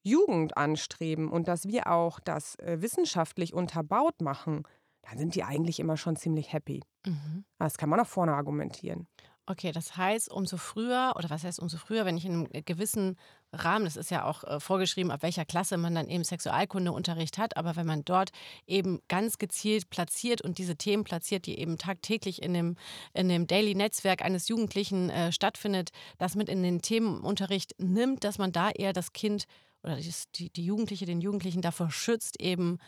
Jugend 0.05 0.57
anstreben 0.57 1.31
und 1.31 1.49
dass 1.49 1.67
wir 1.67 1.91
auch 1.91 2.21
das 2.21 2.57
äh, 2.61 2.81
wissenschaftlich 2.81 3.55
unterbaut 3.55 4.21
machen, 4.21 4.63
dann 5.03 5.19
sind 5.19 5.35
die 5.35 5.45
eigentlich 5.45 5.81
immer 5.81 5.97
schon 5.97 6.17
ziemlich 6.17 6.53
happy. 6.53 6.83
Mhm. 7.05 7.45
Das 7.59 7.77
kann 7.79 7.89
man 7.89 7.99
nach 7.99 8.07
vorne 8.07 8.35
argumentieren. 8.35 9.07
Okay, 9.47 9.73
das 9.73 9.99
heißt, 9.99 10.31
umso 10.31 10.57
früher, 10.57 11.13
oder 11.17 11.29
was 11.29 11.45
heißt 11.45 11.61
umso 11.61 11.77
früher, 11.77 12.07
wenn 12.07 12.17
ich 12.17 12.25
in 12.25 12.33
einem 12.33 12.65
gewissen 12.65 13.17
Rahmen, 13.53 13.85
das 13.85 13.97
ist 13.97 14.11
ja 14.11 14.25
auch 14.25 14.43
äh, 14.45 14.59
vorgeschrieben, 14.59 15.11
ab 15.11 15.23
welcher 15.23 15.45
Klasse 15.45 15.77
man 15.77 15.95
dann 15.95 16.09
eben 16.09 16.25
Sexualkundeunterricht 16.25 17.37
hat, 17.37 17.59
aber 17.59 17.77
wenn 17.77 17.87
man 17.87 18.07
dort 18.07 18.31
eben 18.67 19.01
ganz 19.07 19.37
gezielt 19.37 19.91
platziert 19.91 20.41
und 20.41 20.57
diese 20.57 20.77
Themen 20.77 21.05
platziert, 21.05 21.45
die 21.45 21.59
eben 21.59 21.77
tagtäglich 21.77 22.43
in 22.43 22.55
dem, 22.55 22.77
in 23.13 23.29
dem 23.29 23.47
Daily-Netzwerk 23.47 24.23
eines 24.23 24.49
Jugendlichen 24.49 25.11
äh, 25.11 25.31
stattfindet, 25.31 25.91
das 26.17 26.37
mit 26.37 26.49
in 26.49 26.63
den 26.63 26.81
Themenunterricht 26.81 27.75
nimmt, 27.79 28.25
dass 28.25 28.39
man 28.39 28.51
da 28.51 28.71
eher 28.71 28.95
das 28.95 29.13
Kind 29.13 29.45
oder 29.85 29.99
die, 30.35 30.51
die 30.51 30.65
Jugendliche 30.65 31.07
den 31.07 31.21
Jugendlichen 31.21 31.63
davor 31.63 31.91
schützt, 31.91 32.41
eben 32.41 32.79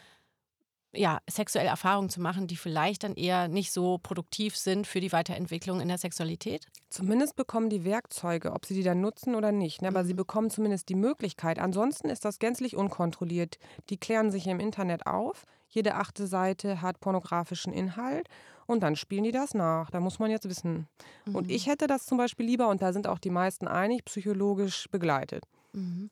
ja, 0.96 1.20
sexuelle 1.28 1.68
Erfahrungen 1.68 2.08
zu 2.08 2.20
machen, 2.20 2.46
die 2.46 2.56
vielleicht 2.56 3.04
dann 3.04 3.14
eher 3.14 3.48
nicht 3.48 3.72
so 3.72 3.98
produktiv 3.98 4.56
sind 4.56 4.86
für 4.86 5.00
die 5.00 5.12
Weiterentwicklung 5.12 5.80
in 5.80 5.88
der 5.88 5.98
Sexualität? 5.98 6.66
Zumindest 6.88 7.36
bekommen 7.36 7.68
die 7.68 7.84
Werkzeuge, 7.84 8.52
ob 8.52 8.64
sie 8.64 8.74
die 8.74 8.82
dann 8.82 9.00
nutzen 9.00 9.34
oder 9.34 9.52
nicht. 9.52 9.82
Ne? 9.82 9.88
Aber 9.88 10.02
mhm. 10.02 10.06
sie 10.06 10.14
bekommen 10.14 10.50
zumindest 10.50 10.88
die 10.88 10.94
Möglichkeit. 10.94 11.58
Ansonsten 11.58 12.08
ist 12.08 12.24
das 12.24 12.38
gänzlich 12.38 12.76
unkontrolliert. 12.76 13.58
Die 13.90 13.98
klären 13.98 14.30
sich 14.30 14.46
im 14.46 14.60
Internet 14.60 15.06
auf. 15.06 15.44
Jede 15.68 15.96
achte 15.96 16.26
Seite 16.26 16.80
hat 16.80 17.00
pornografischen 17.00 17.72
Inhalt 17.72 18.28
und 18.66 18.82
dann 18.82 18.96
spielen 18.96 19.24
die 19.24 19.32
das 19.32 19.54
nach. 19.54 19.90
Da 19.90 20.00
muss 20.00 20.18
man 20.18 20.30
jetzt 20.30 20.48
wissen. 20.48 20.88
Mhm. 21.26 21.34
Und 21.34 21.50
ich 21.50 21.66
hätte 21.66 21.86
das 21.86 22.06
zum 22.06 22.18
Beispiel 22.18 22.46
lieber, 22.46 22.68
und 22.68 22.82
da 22.82 22.92
sind 22.92 23.06
auch 23.06 23.18
die 23.18 23.30
meisten 23.30 23.68
einig, 23.68 24.04
psychologisch 24.04 24.88
begleitet. 24.90 25.44
Mhm. 25.76 26.10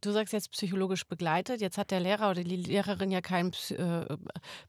Du 0.00 0.10
sagst 0.10 0.32
jetzt 0.32 0.50
psychologisch 0.52 1.06
begleitet. 1.06 1.60
Jetzt 1.60 1.76
hat 1.76 1.90
der 1.90 2.00
Lehrer 2.00 2.30
oder 2.30 2.42
die 2.42 2.56
Lehrerin 2.56 3.10
ja 3.10 3.20
keinen 3.20 3.52
äh, 3.68 4.06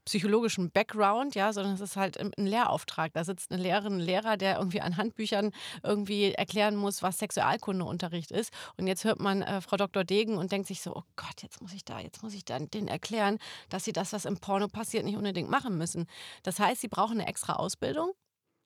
psychologischen 0.04 0.70
Background, 0.70 1.34
ja, 1.34 1.52
sondern 1.54 1.72
es 1.72 1.80
ist 1.80 1.96
halt 1.96 2.18
ein 2.18 2.30
Lehrauftrag. 2.36 3.14
Da 3.14 3.24
sitzt 3.24 3.50
eine 3.50 3.62
Lehrerin, 3.62 3.94
ein 3.94 4.00
Lehrer, 4.00 4.36
der 4.36 4.58
irgendwie 4.58 4.82
an 4.82 4.98
Handbüchern 4.98 5.50
irgendwie 5.82 6.32
erklären 6.32 6.76
muss, 6.76 7.02
was 7.02 7.18
Sexualkundeunterricht 7.18 8.30
ist. 8.32 8.52
Und 8.76 8.86
jetzt 8.86 9.04
hört 9.04 9.18
man 9.18 9.40
äh, 9.40 9.62
Frau 9.62 9.78
Dr. 9.78 10.04
Degen 10.04 10.36
und 10.36 10.52
denkt 10.52 10.68
sich 10.68 10.82
so, 10.82 10.94
oh 10.94 11.04
Gott, 11.16 11.42
jetzt 11.42 11.62
muss 11.62 11.72
ich 11.72 11.86
da, 11.86 12.00
jetzt 12.00 12.22
muss 12.22 12.34
ich 12.34 12.44
dann 12.44 12.70
denen 12.70 12.88
erklären, 12.88 13.38
dass 13.70 13.84
sie 13.84 13.92
das, 13.92 14.12
was 14.12 14.26
im 14.26 14.38
Porno 14.38 14.68
passiert, 14.68 15.06
nicht 15.06 15.16
unbedingt 15.16 15.48
machen 15.48 15.78
müssen. 15.78 16.06
Das 16.42 16.60
heißt, 16.60 16.82
sie 16.82 16.88
brauchen 16.88 17.18
eine 17.18 17.28
extra 17.28 17.54
Ausbildung 17.54 18.12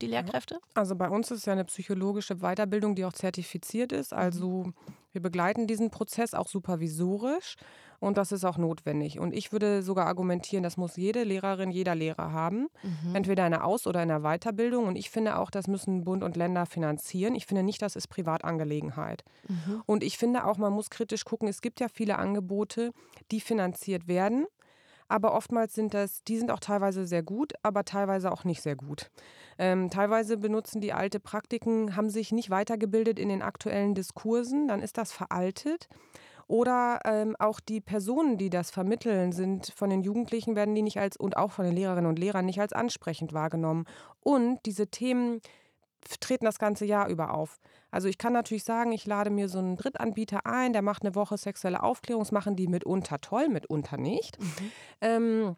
die 0.00 0.06
Lehrkräfte? 0.06 0.60
Also 0.74 0.96
bei 0.96 1.08
uns 1.08 1.30
ist 1.30 1.46
ja 1.46 1.52
eine 1.52 1.64
psychologische 1.64 2.36
Weiterbildung, 2.36 2.94
die 2.94 3.04
auch 3.04 3.12
zertifiziert 3.12 3.92
ist. 3.92 4.12
Mhm. 4.12 4.18
Also 4.18 4.72
wir 5.12 5.22
begleiten 5.22 5.66
diesen 5.66 5.90
Prozess 5.90 6.34
auch 6.34 6.48
supervisorisch 6.48 7.56
und 8.00 8.16
das 8.16 8.30
ist 8.30 8.44
auch 8.44 8.58
notwendig. 8.58 9.18
Und 9.18 9.34
ich 9.34 9.50
würde 9.50 9.82
sogar 9.82 10.06
argumentieren, 10.06 10.62
das 10.62 10.76
muss 10.76 10.96
jede 10.96 11.24
Lehrerin, 11.24 11.70
jeder 11.70 11.94
Lehrer 11.94 12.32
haben. 12.32 12.68
Mhm. 12.82 13.16
Entweder 13.16 13.44
eine 13.44 13.64
Aus- 13.64 13.86
oder 13.86 14.00
eine 14.00 14.20
Weiterbildung. 14.20 14.86
Und 14.86 14.96
ich 14.96 15.10
finde 15.10 15.38
auch, 15.38 15.50
das 15.50 15.66
müssen 15.66 16.04
Bund 16.04 16.22
und 16.22 16.36
Länder 16.36 16.66
finanzieren. 16.66 17.34
Ich 17.34 17.46
finde 17.46 17.64
nicht, 17.64 17.82
das 17.82 17.96
ist 17.96 18.06
Privatangelegenheit. 18.06 19.24
Mhm. 19.48 19.82
Und 19.86 20.04
ich 20.04 20.16
finde 20.16 20.44
auch, 20.44 20.58
man 20.58 20.72
muss 20.72 20.90
kritisch 20.90 21.24
gucken, 21.24 21.48
es 21.48 21.60
gibt 21.60 21.80
ja 21.80 21.88
viele 21.92 22.18
Angebote, 22.18 22.92
die 23.32 23.40
finanziert 23.40 24.06
werden. 24.06 24.46
Aber 25.08 25.34
oftmals 25.34 25.74
sind 25.74 25.94
das, 25.94 26.22
die 26.24 26.38
sind 26.38 26.50
auch 26.50 26.60
teilweise 26.60 27.06
sehr 27.06 27.22
gut, 27.22 27.54
aber 27.62 27.84
teilweise 27.84 28.30
auch 28.30 28.44
nicht 28.44 28.62
sehr 28.62 28.76
gut. 28.76 29.10
Ähm, 29.58 29.90
teilweise 29.90 30.36
benutzen 30.36 30.80
die 30.80 30.92
alte 30.92 31.18
Praktiken, 31.18 31.96
haben 31.96 32.10
sich 32.10 32.30
nicht 32.30 32.50
weitergebildet 32.50 33.18
in 33.18 33.28
den 33.28 33.42
aktuellen 33.42 33.94
Diskursen, 33.94 34.68
dann 34.68 34.82
ist 34.82 34.98
das 34.98 35.12
veraltet. 35.12 35.88
Oder 36.46 37.00
ähm, 37.04 37.36
auch 37.38 37.60
die 37.60 37.80
Personen, 37.80 38.38
die 38.38 38.48
das 38.48 38.70
vermitteln, 38.70 39.32
sind 39.32 39.72
von 39.76 39.90
den 39.90 40.02
Jugendlichen, 40.02 40.56
werden 40.56 40.74
die 40.74 40.82
nicht 40.82 40.98
als, 40.98 41.16
und 41.16 41.36
auch 41.36 41.52
von 41.52 41.66
den 41.66 41.74
Lehrerinnen 41.74 42.08
und 42.08 42.18
Lehrern 42.18 42.46
nicht 42.46 42.60
als 42.60 42.72
ansprechend 42.72 43.34
wahrgenommen. 43.34 43.84
Und 44.22 44.60
diese 44.64 44.86
Themen 44.86 45.40
treten 46.20 46.44
das 46.44 46.58
ganze 46.58 46.84
Jahr 46.84 47.08
über 47.08 47.34
auf. 47.34 47.58
Also 47.90 48.08
ich 48.08 48.18
kann 48.18 48.32
natürlich 48.32 48.64
sagen, 48.64 48.92
ich 48.92 49.06
lade 49.06 49.30
mir 49.30 49.48
so 49.48 49.58
einen 49.58 49.76
Drittanbieter 49.76 50.46
ein, 50.46 50.72
der 50.72 50.82
macht 50.82 51.02
eine 51.02 51.14
Woche 51.14 51.36
sexuelle 51.36 51.82
Aufklärung, 51.82 52.22
das 52.22 52.32
machen 52.32 52.56
die 52.56 52.68
mitunter 52.68 53.20
toll, 53.20 53.48
mitunter 53.48 53.96
nicht. 53.96 54.40
Mhm. 54.40 54.72
Ähm, 55.00 55.56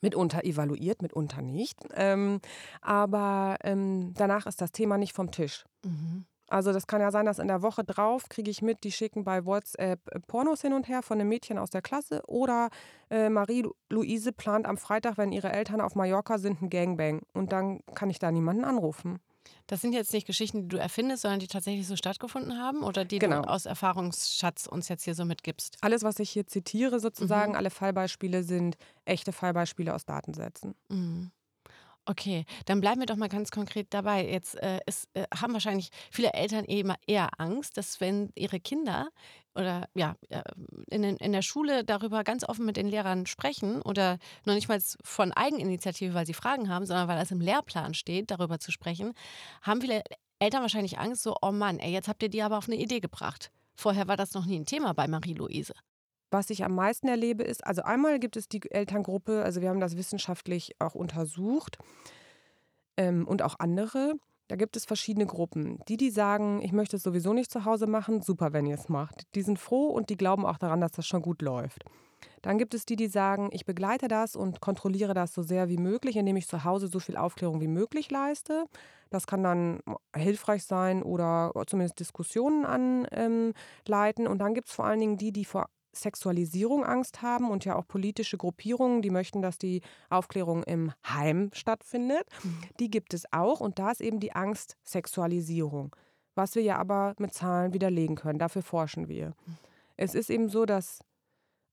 Mitunter 0.00 0.44
evaluiert, 0.44 1.02
mitunter 1.02 1.42
nicht. 1.42 1.78
Ähm, 1.94 2.40
aber 2.82 3.56
ähm, 3.64 4.12
danach 4.14 4.46
ist 4.46 4.60
das 4.60 4.72
Thema 4.72 4.98
nicht 4.98 5.14
vom 5.14 5.30
Tisch. 5.30 5.64
Mhm. 5.84 6.26
Also 6.48 6.72
das 6.72 6.86
kann 6.86 7.00
ja 7.00 7.10
sein, 7.10 7.26
dass 7.26 7.40
in 7.40 7.48
der 7.48 7.62
Woche 7.62 7.82
drauf 7.82 8.28
kriege 8.28 8.50
ich 8.50 8.62
mit, 8.62 8.84
die 8.84 8.92
schicken 8.92 9.24
bei 9.24 9.44
WhatsApp 9.44 10.00
äh, 10.12 10.20
Pornos 10.20 10.62
hin 10.62 10.74
und 10.74 10.88
her 10.88 11.02
von 11.02 11.18
einem 11.18 11.28
Mädchen 11.28 11.58
aus 11.58 11.70
der 11.70 11.82
Klasse 11.82 12.22
oder 12.28 12.68
äh, 13.10 13.28
Marie-Louise 13.28 14.32
plant 14.32 14.66
am 14.66 14.76
Freitag, 14.76 15.18
wenn 15.18 15.32
ihre 15.32 15.50
Eltern 15.50 15.80
auf 15.80 15.96
Mallorca 15.96 16.38
sind, 16.38 16.62
ein 16.62 16.70
Gangbang 16.70 17.22
und 17.32 17.50
dann 17.50 17.80
kann 17.94 18.10
ich 18.10 18.20
da 18.20 18.30
niemanden 18.30 18.64
anrufen. 18.64 19.18
Das 19.66 19.80
sind 19.80 19.92
jetzt 19.92 20.12
nicht 20.12 20.26
Geschichten, 20.26 20.62
die 20.62 20.68
du 20.68 20.76
erfindest, 20.76 21.22
sondern 21.22 21.40
die 21.40 21.48
tatsächlich 21.48 21.86
so 21.86 21.96
stattgefunden 21.96 22.58
haben 22.58 22.82
oder 22.82 23.04
die 23.04 23.18
genau. 23.18 23.42
du 23.42 23.48
aus 23.48 23.66
Erfahrungsschatz 23.66 24.66
uns 24.66 24.88
jetzt 24.88 25.04
hier 25.04 25.14
so 25.14 25.24
mitgibst? 25.24 25.76
Alles, 25.80 26.02
was 26.02 26.18
ich 26.18 26.30
hier 26.30 26.46
zitiere, 26.46 27.00
sozusagen, 27.00 27.52
mhm. 27.52 27.58
alle 27.58 27.70
Fallbeispiele 27.70 28.42
sind 28.42 28.76
echte 29.04 29.32
Fallbeispiele 29.32 29.94
aus 29.94 30.04
Datensätzen. 30.04 30.74
Mhm. 30.88 31.30
Okay, 32.08 32.44
dann 32.66 32.80
bleiben 32.80 33.00
wir 33.00 33.06
doch 33.06 33.16
mal 33.16 33.28
ganz 33.28 33.50
konkret 33.50 33.88
dabei. 33.90 34.28
Jetzt 34.28 34.54
äh, 34.62 34.78
ist, 34.86 35.08
äh, 35.14 35.24
haben 35.34 35.52
wahrscheinlich 35.52 35.90
viele 36.12 36.32
Eltern 36.34 36.64
eben 36.64 36.92
eher 37.06 37.40
Angst, 37.40 37.76
dass 37.76 38.00
wenn 38.00 38.30
ihre 38.36 38.60
Kinder 38.60 39.08
oder 39.56 39.88
ja 39.94 40.16
äh, 40.28 40.42
in, 40.90 41.02
in 41.02 41.32
der 41.32 41.42
Schule 41.42 41.84
darüber 41.84 42.24
ganz 42.24 42.48
offen 42.48 42.66
mit 42.66 42.76
den 42.76 42.88
Lehrern 42.88 43.26
sprechen 43.26 43.82
oder 43.82 44.18
noch 44.44 44.54
nicht 44.54 44.68
mal 44.68 44.80
von 45.02 45.32
Eigeninitiative, 45.32 46.14
weil 46.14 46.26
sie 46.26 46.34
Fragen 46.34 46.68
haben, 46.68 46.86
sondern 46.86 47.08
weil 47.08 47.20
es 47.20 47.30
im 47.30 47.40
Lehrplan 47.40 47.94
steht, 47.94 48.30
darüber 48.30 48.58
zu 48.58 48.70
sprechen, 48.70 49.14
haben 49.62 49.80
viele 49.80 50.02
Eltern 50.38 50.62
wahrscheinlich 50.62 50.98
Angst, 50.98 51.22
so, 51.22 51.36
oh 51.40 51.52
Mann, 51.52 51.78
ey, 51.78 51.92
jetzt 51.92 52.08
habt 52.08 52.22
ihr 52.22 52.28
die 52.28 52.42
aber 52.42 52.58
auf 52.58 52.68
eine 52.68 52.76
Idee 52.76 53.00
gebracht. 53.00 53.50
Vorher 53.74 54.08
war 54.08 54.16
das 54.16 54.34
noch 54.34 54.46
nie 54.46 54.58
ein 54.58 54.66
Thema 54.66 54.92
bei 54.92 55.08
Marie-Louise. 55.08 55.74
Was 56.30 56.50
ich 56.50 56.64
am 56.64 56.74
meisten 56.74 57.08
erlebe, 57.08 57.44
ist, 57.44 57.64
also 57.64 57.82
einmal 57.82 58.18
gibt 58.18 58.36
es 58.36 58.48
die 58.48 58.60
Elterngruppe, 58.70 59.42
also 59.42 59.60
wir 59.60 59.68
haben 59.68 59.80
das 59.80 59.96
wissenschaftlich 59.96 60.72
auch 60.80 60.94
untersucht 60.94 61.78
ähm, 62.96 63.26
und 63.26 63.42
auch 63.42 63.58
andere. 63.58 64.14
Da 64.48 64.56
gibt 64.56 64.76
es 64.76 64.84
verschiedene 64.84 65.26
Gruppen. 65.26 65.80
Die, 65.88 65.96
die 65.96 66.10
sagen, 66.10 66.62
ich 66.62 66.72
möchte 66.72 66.96
es 66.96 67.02
sowieso 67.02 67.32
nicht 67.32 67.50
zu 67.50 67.64
Hause 67.64 67.86
machen, 67.86 68.22
super, 68.22 68.52
wenn 68.52 68.66
ihr 68.66 68.76
es 68.76 68.88
macht. 68.88 69.22
Die 69.34 69.42
sind 69.42 69.58
froh 69.58 69.88
und 69.88 70.08
die 70.08 70.16
glauben 70.16 70.46
auch 70.46 70.58
daran, 70.58 70.80
dass 70.80 70.92
das 70.92 71.06
schon 71.06 71.22
gut 71.22 71.42
läuft. 71.42 71.84
Dann 72.42 72.58
gibt 72.58 72.74
es 72.74 72.86
die, 72.86 72.96
die 72.96 73.08
sagen, 73.08 73.48
ich 73.52 73.64
begleite 73.64 74.06
das 74.08 74.36
und 74.36 74.60
kontrolliere 74.60 75.14
das 75.14 75.34
so 75.34 75.42
sehr 75.42 75.68
wie 75.68 75.78
möglich, 75.78 76.16
indem 76.16 76.36
ich 76.36 76.46
zu 76.46 76.64
Hause 76.64 76.86
so 76.86 77.00
viel 77.00 77.16
Aufklärung 77.16 77.60
wie 77.60 77.68
möglich 77.68 78.10
leiste. 78.10 78.66
Das 79.10 79.26
kann 79.26 79.42
dann 79.42 79.80
hilfreich 80.14 80.64
sein 80.64 81.02
oder 81.02 81.52
zumindest 81.66 81.98
Diskussionen 81.98 82.64
anleiten. 82.64 84.26
Und 84.26 84.38
dann 84.38 84.54
gibt 84.54 84.68
es 84.68 84.74
vor 84.74 84.84
allen 84.84 85.00
Dingen 85.00 85.16
die, 85.16 85.32
die 85.32 85.44
vor 85.44 85.68
Sexualisierung 86.00 86.84
Angst 86.84 87.22
haben 87.22 87.50
und 87.50 87.64
ja 87.64 87.76
auch 87.76 87.86
politische 87.86 88.36
Gruppierungen, 88.36 89.02
die 89.02 89.10
möchten, 89.10 89.42
dass 89.42 89.58
die 89.58 89.82
Aufklärung 90.10 90.62
im 90.64 90.92
Heim 91.06 91.50
stattfindet. 91.52 92.26
Mhm. 92.42 92.62
Die 92.80 92.90
gibt 92.90 93.14
es 93.14 93.24
auch 93.32 93.60
und 93.60 93.78
da 93.78 93.90
ist 93.90 94.00
eben 94.00 94.20
die 94.20 94.32
Angst 94.32 94.76
Sexualisierung, 94.84 95.94
was 96.34 96.54
wir 96.54 96.62
ja 96.62 96.78
aber 96.78 97.14
mit 97.18 97.32
Zahlen 97.34 97.72
widerlegen 97.72 98.16
können. 98.16 98.38
Dafür 98.38 98.62
forschen 98.62 99.08
wir. 99.08 99.28
Mhm. 99.28 99.58
Es 99.96 100.14
ist 100.14 100.30
eben 100.30 100.48
so, 100.48 100.66
dass 100.66 101.00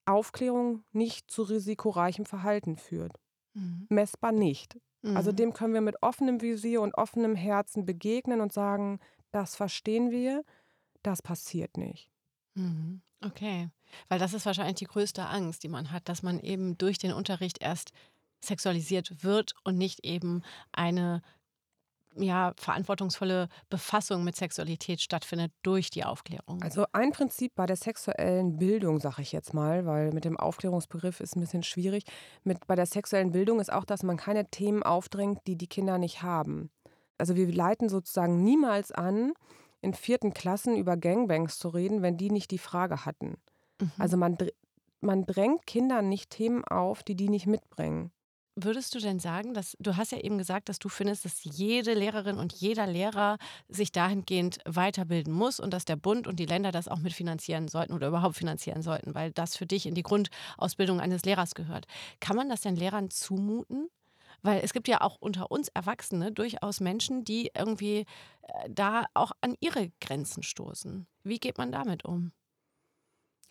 Aufklärung 0.06 0.84
nicht 0.92 1.30
zu 1.30 1.44
risikoreichem 1.44 2.26
Verhalten 2.26 2.78
führt. 2.78 3.14
Mhm. 3.54 3.86
Messbar 3.90 4.32
nicht. 4.32 4.78
Also 5.04 5.32
mhm. 5.32 5.36
dem 5.36 5.54
können 5.54 5.74
wir 5.74 5.82
mit 5.82 6.02
offenem 6.02 6.42
Visier 6.42 6.82
und 6.82 6.94
offenem 6.94 7.36
Herzen 7.36 7.86
begegnen 7.86 8.40
und 8.40 8.54
sagen, 8.54 9.00
das 9.32 9.56
verstehen 9.56 10.12
wir, 10.12 10.44
das 11.02 11.22
passiert 11.22 11.78
nicht. 11.78 12.10
Mhm. 12.56 13.02
Okay, 13.22 13.70
weil 14.10 14.20
das 14.20 14.34
ist 14.34 14.46
wahrscheinlich 14.46 14.76
die 14.76 14.86
größte 14.86 15.26
Angst, 15.26 15.64
die 15.64 15.70
man 15.70 15.92
hat, 15.92 16.10
dass 16.10 16.24
man 16.24 16.40
eben 16.40 16.78
durch 16.78 16.98
den 16.98 17.14
Unterricht 17.14 17.62
erst 17.62 17.92
sexualisiert 18.42 19.24
wird 19.24 19.54
und 19.64 19.78
nicht 19.78 20.06
eben 20.06 20.44
eine 20.72 21.22
ja, 22.16 22.54
verantwortungsvolle 22.58 23.50
Befassung 23.70 24.24
mit 24.24 24.36
Sexualität 24.36 25.02
stattfindet 25.02 25.52
durch 25.64 25.90
die 25.90 26.04
Aufklärung. 26.04 26.62
Also 26.62 26.86
ein 26.92 27.12
Prinzip 27.12 27.54
bei 27.56 27.66
der 27.66 27.76
sexuellen 27.76 28.58
Bildung, 28.58 29.00
sage 29.00 29.22
ich 29.22 29.32
jetzt 29.32 29.54
mal, 29.54 29.86
weil 29.86 30.12
mit 30.12 30.26
dem 30.26 30.38
Aufklärungsbegriff 30.38 31.20
ist 31.20 31.36
ein 31.36 31.42
bisschen 31.42 31.64
schwierig. 31.64 32.04
Mit, 32.44 32.68
bei 32.68 32.76
der 32.76 32.86
sexuellen 32.86 33.32
Bildung 33.32 33.60
ist 33.60 33.72
auch, 33.72 33.86
dass 33.86 34.04
man 34.04 34.18
keine 34.18 34.50
Themen 34.50 34.84
aufdrängt, 34.84 35.40
die 35.48 35.56
die 35.56 35.68
Kinder 35.68 35.98
nicht 35.98 36.22
haben. 36.22 36.70
Also 37.18 37.36
wir 37.36 37.52
leiten 37.52 37.90
sozusagen 37.90 38.44
niemals 38.44 38.92
an, 38.92 39.34
in 39.82 39.94
vierten 39.94 40.34
Klassen 40.34 40.78
über 40.78 40.98
Gangbangs 40.98 41.58
zu 41.58 41.70
reden, 41.70 42.02
wenn 42.02 42.18
die 42.18 42.30
nicht 42.30 42.52
die 42.52 42.58
Frage 42.58 43.06
hatten. 43.06 43.38
Mhm. 43.84 43.92
Also 43.98 44.18
man, 44.18 44.38
man 45.02 45.26
drängt 45.26 45.66
Kindern 45.66 46.10
nicht 46.10 46.30
Themen 46.30 46.64
auf, 46.66 47.04
die 47.04 47.16
die 47.16 47.30
nicht 47.30 47.48
mitbringen. 47.48 48.12
Würdest 48.56 48.94
du 48.94 49.00
denn 49.00 49.20
sagen, 49.20 49.56
dass 49.56 49.76
du 49.80 49.98
hast 49.98 50.12
ja 50.12 50.20
eben 50.20 50.38
gesagt, 50.38 50.70
dass 50.70 50.78
du 50.78 50.88
findest, 50.88 51.26
dass 51.26 51.44
jede 51.44 51.96
Lehrerin 51.96 52.38
und 52.38 52.54
jeder 52.54 52.86
Lehrer 52.86 53.38
sich 53.68 53.92
dahingehend 53.92 54.60
weiterbilden 54.66 55.34
muss 55.34 55.60
und 55.60 55.74
dass 55.74 55.86
der 55.86 55.96
Bund 55.96 56.28
und 56.28 56.40
die 56.40 56.46
Länder 56.46 56.72
das 56.72 56.88
auch 56.88 57.00
mitfinanzieren 57.00 57.68
sollten 57.68 57.94
oder 57.94 58.08
überhaupt 58.10 58.36
finanzieren 58.36 58.84
sollten, 58.84 59.16
weil 59.16 59.32
das 59.32 59.58
für 59.58 59.66
dich 59.66 59.88
in 59.88 59.96
die 59.96 60.04
Grundausbildung 60.04 61.00
eines 61.00 61.26
Lehrers 61.26 61.56
gehört. 61.56 61.88
Kann 62.20 62.36
man 62.36 62.48
das 62.48 62.62
den 62.62 62.76
Lehrern 62.76 63.10
zumuten? 63.10 63.90
Weil 64.44 64.62
es 64.64 64.74
gibt 64.74 64.88
ja 64.88 65.02
auch 65.02 65.18
unter 65.20 65.50
uns 65.52 65.70
Erwachsene 65.70 66.32
durchaus 66.32 66.80
Menschen, 66.80 67.24
die 67.24 67.50
irgendwie 67.58 68.06
äh, 68.42 68.70
da 68.70 69.06
auch 69.16 69.32
an 69.42 69.56
ihre 69.62 69.90
Grenzen 70.00 70.44
stoßen. 70.44 71.08
Wie 71.24 71.40
geht 71.40 71.58
man 71.58 71.72
damit 71.72 72.06
um? 72.06 72.34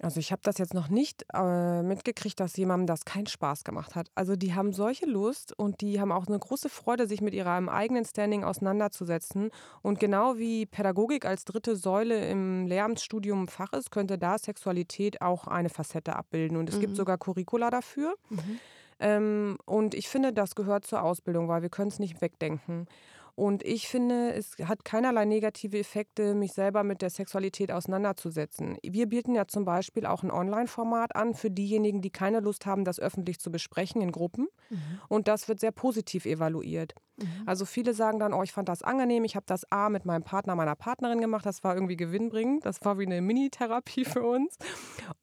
Also 0.00 0.18
ich 0.18 0.32
habe 0.32 0.42
das 0.42 0.58
jetzt 0.58 0.74
noch 0.74 0.88
nicht 0.88 1.24
äh, 1.32 1.82
mitgekriegt, 1.82 2.40
dass 2.40 2.56
jemandem 2.56 2.86
das 2.86 3.04
keinen 3.04 3.26
Spaß 3.26 3.62
gemacht 3.62 3.94
hat. 3.94 4.08
Also 4.14 4.34
die 4.34 4.54
haben 4.54 4.72
solche 4.72 5.06
Lust 5.06 5.56
und 5.56 5.80
die 5.80 6.00
haben 6.00 6.10
auch 6.10 6.26
eine 6.26 6.38
große 6.38 6.68
Freude, 6.68 7.06
sich 7.06 7.20
mit 7.20 7.34
ihrem 7.34 7.68
eigenen 7.68 8.04
Standing 8.04 8.42
auseinanderzusetzen. 8.42 9.50
Und 9.80 10.00
genau 10.00 10.38
wie 10.38 10.66
Pädagogik 10.66 11.24
als 11.24 11.44
dritte 11.44 11.76
Säule 11.76 12.28
im 12.28 12.66
Lehramtsstudium 12.66 13.46
Fach 13.46 13.72
ist, 13.72 13.90
könnte 13.90 14.18
da 14.18 14.38
Sexualität 14.38 15.22
auch 15.22 15.46
eine 15.46 15.68
Facette 15.68 16.16
abbilden. 16.16 16.56
Und 16.56 16.68
es 16.68 16.76
mhm. 16.76 16.80
gibt 16.80 16.96
sogar 16.96 17.18
Curricula 17.18 17.70
dafür. 17.70 18.14
Mhm 18.28 18.58
Ähm, 19.02 19.58
und 19.64 19.94
ich 19.94 20.08
finde, 20.08 20.32
das 20.32 20.54
gehört 20.54 20.86
zur 20.86 21.02
Ausbildung, 21.02 21.48
weil 21.48 21.62
wir 21.62 21.70
können 21.70 21.88
es 21.88 21.98
nicht 21.98 22.20
wegdenken. 22.22 22.86
Und 23.34 23.62
ich 23.62 23.88
finde, 23.88 24.34
es 24.34 24.56
hat 24.64 24.84
keinerlei 24.84 25.24
negative 25.24 25.78
Effekte, 25.78 26.34
mich 26.34 26.52
selber 26.52 26.84
mit 26.84 27.00
der 27.00 27.08
Sexualität 27.08 27.72
auseinanderzusetzen. 27.72 28.76
Wir 28.82 29.08
bieten 29.08 29.34
ja 29.34 29.46
zum 29.46 29.64
Beispiel 29.64 30.04
auch 30.04 30.22
ein 30.22 30.30
Online-Format 30.30 31.16
an 31.16 31.34
für 31.34 31.50
diejenigen, 31.50 32.02
die 32.02 32.10
keine 32.10 32.40
Lust 32.40 32.66
haben, 32.66 32.84
das 32.84 33.00
öffentlich 33.00 33.40
zu 33.40 33.50
besprechen 33.50 34.02
in 34.02 34.12
Gruppen. 34.12 34.48
Mhm. 34.68 34.78
Und 35.08 35.28
das 35.28 35.48
wird 35.48 35.60
sehr 35.60 35.72
positiv 35.72 36.26
evaluiert. 36.26 36.94
Mhm. 37.16 37.26
Also 37.46 37.64
viele 37.64 37.94
sagen 37.94 38.18
dann, 38.18 38.34
oh, 38.34 38.42
ich 38.42 38.52
fand 38.52 38.68
das 38.68 38.82
angenehm, 38.82 39.24
ich 39.24 39.34
habe 39.34 39.46
das 39.46 39.70
A 39.70 39.88
mit 39.88 40.04
meinem 40.04 40.24
Partner, 40.24 40.54
meiner 40.54 40.76
Partnerin 40.76 41.20
gemacht, 41.20 41.46
das 41.46 41.64
war 41.64 41.74
irgendwie 41.74 41.96
gewinnbringend, 41.96 42.66
das 42.66 42.84
war 42.84 42.98
wie 42.98 43.06
eine 43.06 43.22
Mini-Therapie 43.22 44.04
für 44.04 44.22
uns. 44.22 44.56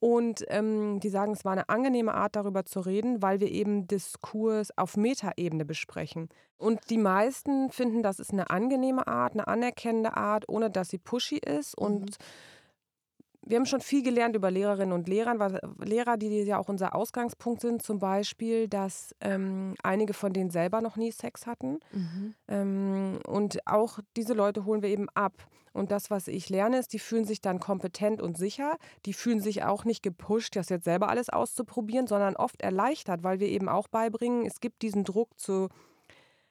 Und 0.00 0.44
ähm, 0.48 0.98
die 1.00 1.08
sagen, 1.10 1.32
es 1.32 1.44
war 1.44 1.52
eine 1.52 1.68
angenehme 1.68 2.14
Art, 2.14 2.36
darüber 2.36 2.64
zu 2.64 2.80
reden, 2.80 3.22
weil 3.22 3.40
wir 3.40 3.50
eben 3.50 3.86
Diskurs 3.86 4.76
auf 4.76 4.96
Metaebene 4.96 5.64
besprechen. 5.64 6.28
Und 6.60 6.90
die 6.90 6.98
meisten 6.98 7.70
finden, 7.70 8.02
das 8.02 8.20
ist 8.20 8.32
eine 8.32 8.50
angenehme 8.50 9.06
Art, 9.06 9.32
eine 9.32 9.48
anerkennende 9.48 10.16
Art, 10.16 10.46
ohne 10.46 10.70
dass 10.70 10.90
sie 10.90 10.98
pushy 10.98 11.38
ist. 11.38 11.76
Und 11.76 12.02
mhm. 12.02 13.46
wir 13.46 13.56
haben 13.56 13.66
schon 13.66 13.80
viel 13.80 14.02
gelernt 14.02 14.36
über 14.36 14.50
Lehrerinnen 14.50 14.92
und 14.92 15.08
Lehrer, 15.08 15.38
weil 15.38 15.58
Lehrer, 15.78 16.18
die 16.18 16.42
ja 16.42 16.58
auch 16.58 16.68
unser 16.68 16.94
Ausgangspunkt 16.94 17.62
sind, 17.62 17.82
zum 17.82 17.98
Beispiel, 17.98 18.68
dass 18.68 19.14
ähm, 19.22 19.74
einige 19.82 20.12
von 20.12 20.34
denen 20.34 20.50
selber 20.50 20.82
noch 20.82 20.96
nie 20.96 21.12
Sex 21.12 21.46
hatten. 21.46 21.80
Mhm. 21.92 22.34
Ähm, 22.46 23.18
und 23.26 23.66
auch 23.66 23.98
diese 24.18 24.34
Leute 24.34 24.66
holen 24.66 24.82
wir 24.82 24.90
eben 24.90 25.08
ab. 25.14 25.32
Und 25.72 25.90
das, 25.92 26.10
was 26.10 26.28
ich 26.28 26.50
lerne, 26.50 26.78
ist, 26.78 26.92
die 26.92 26.98
fühlen 26.98 27.24
sich 27.24 27.40
dann 27.40 27.58
kompetent 27.58 28.20
und 28.20 28.36
sicher. 28.36 28.76
Die 29.06 29.14
fühlen 29.14 29.40
sich 29.40 29.62
auch 29.62 29.84
nicht 29.86 30.02
gepusht, 30.02 30.56
das 30.56 30.68
jetzt 30.68 30.84
selber 30.84 31.08
alles 31.08 31.30
auszuprobieren, 31.30 32.06
sondern 32.06 32.36
oft 32.36 32.60
erleichtert, 32.60 33.22
weil 33.22 33.40
wir 33.40 33.48
eben 33.48 33.70
auch 33.70 33.88
beibringen, 33.88 34.44
es 34.44 34.60
gibt 34.60 34.82
diesen 34.82 35.04
Druck 35.04 35.38
zu 35.38 35.68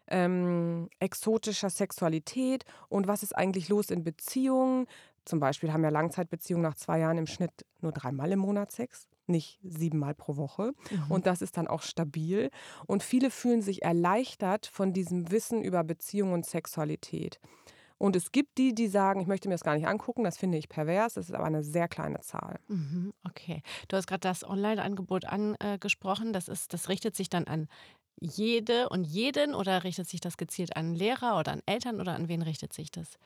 ähm, 0.10 0.90
exotischer 1.00 1.70
Sexualität 1.70 2.66
und 2.90 3.08
was 3.08 3.24
ist 3.24 3.36
eigentlich 3.36 3.70
los 3.70 3.90
in 3.90 4.04
Beziehungen. 4.04 4.88
Zum 5.26 5.40
Beispiel 5.40 5.72
haben 5.72 5.84
ja 5.84 5.90
Langzeitbeziehungen 5.90 6.64
nach 6.64 6.76
zwei 6.76 7.00
Jahren 7.00 7.18
im 7.18 7.28
Schnitt 7.28 7.66
nur 7.82 7.92
dreimal 7.92 8.32
im 8.32 8.40
Monat 8.40 8.72
Sex, 8.72 9.08
nicht 9.28 9.60
siebenmal 9.64 10.16
pro 10.16 10.38
Woche. 10.38 10.74
Mhm. 10.90 11.12
Und 11.12 11.28
das 11.28 11.42
ist 11.42 11.58
dann 11.58 11.68
auch 11.68 11.84
stabil. 11.84 12.50
Und 12.88 13.04
viele 13.04 13.30
fühlen 13.30 13.62
sich 13.62 13.84
erleichtert 13.84 14.66
von 14.66 14.92
diesem 14.92 15.32
Wissen 15.32 15.62
über 15.62 15.84
Beziehung 15.84 16.34
und 16.34 16.46
Sexualität. 16.46 17.40
Und 18.00 18.16
es 18.16 18.32
gibt 18.32 18.58
die, 18.58 18.74
die 18.74 18.88
sagen, 18.88 19.20
ich 19.20 19.28
möchte 19.28 19.50
mir 19.50 19.56
das 19.56 19.64
gar 19.64 19.76
nicht 19.76 19.86
angucken, 19.86 20.24
das 20.24 20.38
finde 20.38 20.58
ich 20.58 20.70
pervers, 20.70 21.16
das 21.16 21.26
ist 21.26 21.36
aber 21.36 21.44
eine 21.44 21.64
sehr 21.64 21.90
kleine 21.90 22.22
Zahl. 22.22 22.60
Mhm, 22.70 23.14
okay. 23.28 23.62
Du 23.90 23.98
hast 23.98 24.08
gerade 24.08 24.22
das 24.22 24.48
Online-Angebot 24.48 25.26
angesprochen, 25.26 26.32
das, 26.32 26.48
ist, 26.48 26.74
das 26.74 26.88
richtet 26.88 27.18
sich 27.18 27.30
dann 27.30 27.44
an 27.44 27.68
jede 28.20 28.90
und 28.90 29.06
jeden 29.06 29.56
oder 29.56 29.84
richtet 29.84 30.08
sich 30.08 30.22
das 30.22 30.38
gezielt 30.38 30.76
an 30.76 30.94
Lehrer 30.94 31.40
oder 31.40 31.52
an 31.52 31.62
Eltern 31.66 32.00
oder 32.02 32.14
an 32.14 32.28
wen 32.28 32.42
richtet 32.42 32.74
sich 32.74 32.92
das? 32.92 33.18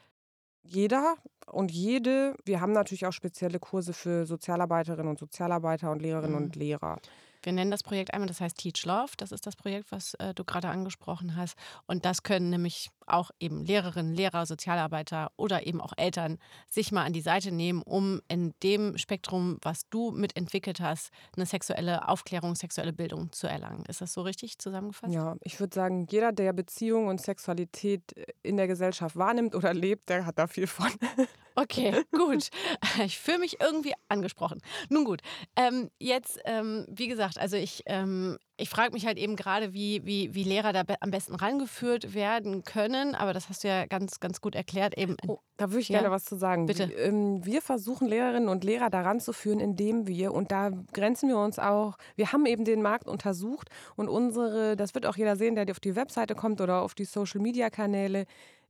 Jeder 0.64 1.16
und 1.48 1.72
jede. 1.72 2.36
Wir 2.46 2.62
haben 2.62 2.72
natürlich 2.72 3.06
auch 3.06 3.12
spezielle 3.12 3.60
Kurse 3.60 3.94
für 3.94 4.26
Sozialarbeiterinnen 4.26 5.10
und 5.10 5.20
Sozialarbeiter 5.20 5.92
und 5.92 6.02
Lehrerinnen 6.02 6.38
mhm. 6.38 6.46
und 6.46 6.56
Lehrer. 6.56 7.00
Wir 7.44 7.54
nennen 7.54 7.72
das 7.72 7.84
Projekt 7.84 8.14
einmal, 8.14 8.28
das 8.28 8.42
heißt 8.42 8.58
Teach 8.58 8.86
Love. 8.86 9.12
Das 9.18 9.32
ist 9.32 9.46
das 9.46 9.56
Projekt, 9.56 9.92
was 9.92 10.14
äh, 10.16 10.34
du 10.34 10.44
gerade 10.44 10.70
angesprochen 10.70 11.36
hast. 11.36 11.56
Und 11.86 12.06
das 12.06 12.24
können 12.24 12.50
nämlich 12.50 12.90
auch 13.06 13.32
eben 13.40 13.66
Lehrerinnen, 13.66 14.14
Lehrer, 14.14 14.46
Sozialarbeiter 14.46 15.32
oder 15.36 15.68
eben 15.68 15.82
auch 15.82 15.94
Eltern 15.98 16.40
sich 16.70 16.92
mal 16.92 17.04
an 17.04 17.14
die 17.14 17.22
Seite 17.22 17.52
nehmen, 17.52 17.82
um 17.82 18.22
in 18.30 18.54
dem 18.64 18.98
Spektrum, 18.98 19.58
was 19.62 19.90
du 19.90 20.12
mitentwickelt 20.12 20.80
hast, 20.80 21.10
eine 21.36 21.46
sexuelle 21.46 22.08
Aufklärung, 22.08 22.56
sexuelle 22.56 22.94
Bildung 22.94 23.32
zu 23.32 23.48
erlangen. 23.48 23.86
Ist 23.86 24.02
das 24.02 24.14
so 24.14 24.22
richtig 24.22 24.58
zusammengefasst? 24.58 25.14
Ja, 25.14 25.36
ich 25.42 25.60
würde 25.60 25.76
sagen, 25.76 26.08
jeder, 26.10 26.32
der 26.32 26.54
Beziehung 26.54 27.08
und 27.08 27.22
Sexualität 27.22 28.14
in 28.42 28.58
der 28.58 28.68
Gesellschaft 28.68 29.16
wahrnimmt 29.16 29.56
oder 29.56 29.74
lebt, 29.74 30.10
der 30.10 30.26
hat 30.26 30.40
da 30.40 30.48
viel 30.48 30.68
von. 30.68 30.88
Okay, 31.56 32.04
gut. 32.12 32.50
Ich 33.04 33.18
fühle 33.18 33.40
mich 33.40 33.60
irgendwie 33.60 33.94
angesprochen. 34.08 34.62
Nun 34.90 35.06
gut, 35.06 35.22
ähm, 35.56 35.90
jetzt, 36.00 36.40
ähm, 36.46 36.86
wie 36.90 37.08
gesagt, 37.08 37.40
also 37.40 37.58
ich, 37.58 37.84
ähm, 37.86 38.38
ich 38.56 38.70
frage 38.70 38.94
mich 38.94 39.06
halt 39.06 39.18
eben 39.18 39.36
gerade, 39.36 39.74
wie, 39.74 40.06
wie, 40.06 40.34
wie 40.34 40.44
Lehrer 40.44 40.74
da 40.74 40.84
be 40.84 40.96
am 41.02 41.12
besten 41.12 41.36
rangeführt 41.36 42.14
werden 42.14 42.64
können, 42.64 43.16
aber 43.16 43.34
das 43.34 43.50
hast 43.50 43.64
du 43.64 43.68
ja 43.68 43.86
ganz, 43.86 44.20
ganz 44.20 44.42
gut 44.42 44.56
erklärt. 44.56 44.98
Eben, 44.98 45.18
oh, 45.28 45.40
da 45.58 45.72
würde 45.72 45.82
ich 45.82 45.90
ja? 45.90 46.00
gerne 46.00 46.12
was 46.12 46.26
zu 46.26 46.36
sagen. 46.36 46.68
Bitte. 46.68 46.90
Wir, 46.90 46.98
ähm, 47.00 47.46
wir 47.46 47.62
versuchen 47.62 48.08
Lehrerinnen 48.08 48.50
und 48.50 48.64
Lehrer 48.64 48.90
daran 48.90 49.20
zu 49.20 49.34
führen, 49.34 49.60
indem 49.60 50.08
wir, 50.08 50.34
und 50.34 50.52
da 50.52 50.72
grenzen 50.94 51.30
wir 51.30 51.38
uns 51.38 51.58
auch, 51.58 51.98
wir 52.16 52.32
haben 52.32 52.46
eben 52.46 52.64
den 52.64 52.82
Markt 52.82 53.08
untersucht 53.08 53.70
und 53.96 54.08
unsere, 54.08 54.76
das 54.76 54.94
wird 54.94 55.06
auch 55.06 55.18
jeder 55.18 55.36
sehen, 55.36 55.56
der 55.56 55.70
auf 55.72 55.80
die 55.80 55.96
Webseite 55.96 56.36
kommt 56.36 56.62
oder 56.62 56.84
auf 56.84 56.94
die 56.94 57.06
Social-Media-Kanäle, 57.06 58.26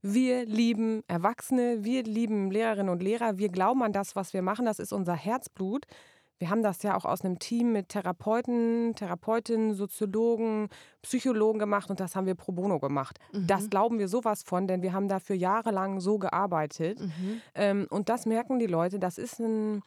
wir 0.06 0.44
lieben 0.44 1.02
Erwachsene, 1.08 1.82
wir 1.82 2.02
lieben 2.02 2.50
Lehrerinnen 2.50 2.90
und 2.90 3.02
Lehrer, 3.02 3.38
wir 3.38 3.48
glauben 3.48 3.82
an 3.82 3.92
das, 3.92 4.14
was 4.14 4.34
wir 4.34 4.42
machen, 4.42 4.66
das 4.66 4.78
ist 4.78 4.92
unser 4.92 5.14
Herzblut. 5.14 5.86
Wir 6.38 6.50
haben 6.50 6.62
das 6.62 6.82
ja 6.82 6.94
auch 6.94 7.06
aus 7.06 7.24
einem 7.24 7.38
Team 7.38 7.72
mit 7.72 7.88
Therapeuten, 7.88 8.94
Therapeutinnen, 8.96 9.72
Soziologen, 9.72 10.68
Psychologen 11.00 11.58
gemacht 11.58 11.88
und 11.88 12.00
das 12.00 12.16
haben 12.16 12.26
wir 12.26 12.34
pro 12.34 12.52
bono 12.52 12.80
gemacht. 12.80 13.18
Mhm. 13.32 13.46
Das 13.46 13.70
glauben 13.70 13.98
wir 13.98 14.08
sowas 14.08 14.42
von, 14.42 14.66
denn 14.66 14.82
wir 14.82 14.92
haben 14.92 15.08
dafür 15.08 15.36
jahrelang 15.36 16.00
so 16.00 16.18
gearbeitet. 16.18 17.00
Mhm. 17.00 17.40
Ähm, 17.54 17.86
und 17.88 18.10
das 18.10 18.26
merken 18.26 18.58
die 18.58 18.66
Leute, 18.66 18.98
das 18.98 19.16
ist 19.16 19.40
ein 19.40 19.80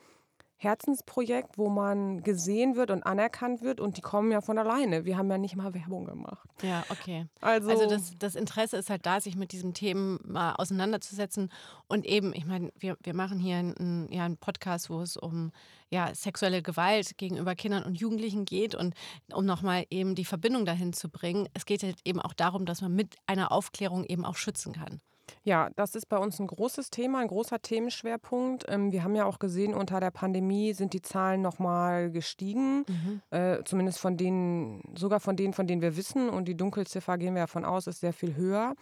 Herzensprojekt, 0.59 1.57
wo 1.57 1.69
man 1.69 2.23
gesehen 2.23 2.75
wird 2.75 2.89
und 2.89 3.03
anerkannt 3.03 3.61
wird 3.61 3.79
und 3.79 3.97
die 3.97 4.01
kommen 4.01 4.31
ja 4.31 4.41
von 4.41 4.57
alleine. 4.57 5.05
Wir 5.05 5.15
haben 5.15 5.29
ja 5.29 5.37
nicht 5.37 5.55
mal 5.55 5.75
Werbung 5.75 6.05
gemacht. 6.05 6.49
Ja, 6.63 6.83
okay. 6.89 7.27
Also, 7.41 7.69
also 7.69 7.87
das, 7.87 8.13
das 8.17 8.35
Interesse 8.35 8.77
ist 8.77 8.89
halt 8.89 9.05
da, 9.05 9.21
sich 9.21 9.35
mit 9.35 9.51
diesem 9.51 9.75
Themen 9.75 10.19
mal 10.25 10.53
auseinanderzusetzen 10.55 11.51
und 11.87 12.07
eben, 12.07 12.33
ich 12.33 12.45
meine, 12.45 12.71
wir, 12.79 12.97
wir 13.03 13.13
machen 13.13 13.37
hier 13.37 13.57
einen, 13.57 14.11
ja, 14.11 14.25
einen 14.25 14.37
Podcast, 14.37 14.89
wo 14.89 14.99
es 15.01 15.15
um 15.15 15.51
ja, 15.89 16.13
sexuelle 16.15 16.63
Gewalt 16.63 17.17
gegenüber 17.19 17.53
Kindern 17.53 17.83
und 17.83 17.95
Jugendlichen 17.95 18.45
geht 18.45 18.73
und 18.73 18.95
um 19.31 19.45
nochmal 19.45 19.85
eben 19.91 20.15
die 20.15 20.25
Verbindung 20.25 20.65
dahin 20.65 20.91
zu 20.91 21.07
bringen. 21.07 21.47
Es 21.53 21.65
geht 21.65 21.83
halt 21.83 21.99
eben 22.03 22.19
auch 22.19 22.33
darum, 22.33 22.65
dass 22.65 22.81
man 22.81 22.95
mit 22.95 23.15
einer 23.27 23.51
Aufklärung 23.51 24.03
eben 24.05 24.25
auch 24.25 24.35
schützen 24.35 24.73
kann. 24.73 25.01
Ja, 25.43 25.69
das 25.75 25.95
ist 25.95 26.07
bei 26.09 26.17
uns 26.17 26.39
ein 26.39 26.47
großes 26.47 26.89
Thema, 26.89 27.19
ein 27.19 27.27
großer 27.27 27.61
Themenschwerpunkt. 27.61 28.65
Ähm, 28.67 28.91
wir 28.91 29.03
haben 29.03 29.15
ja 29.15 29.25
auch 29.25 29.39
gesehen, 29.39 29.73
unter 29.73 29.99
der 29.99 30.11
Pandemie 30.11 30.73
sind 30.73 30.93
die 30.93 31.01
Zahlen 31.01 31.41
nochmal 31.41 32.11
gestiegen. 32.11 32.85
Mhm. 32.87 33.21
Äh, 33.31 33.63
zumindest 33.63 33.99
von 33.99 34.17
denen, 34.17 34.81
sogar 34.97 35.19
von 35.19 35.35
denen, 35.35 35.53
von 35.53 35.67
denen 35.67 35.81
wir 35.81 35.97
wissen. 35.97 36.29
Und 36.29 36.47
die 36.47 36.55
Dunkelziffer, 36.55 37.17
gehen 37.17 37.35
wir 37.35 37.43
davon 37.43 37.65
aus, 37.65 37.87
ist 37.87 38.01
sehr 38.01 38.13
viel 38.13 38.35
höher. 38.35 38.75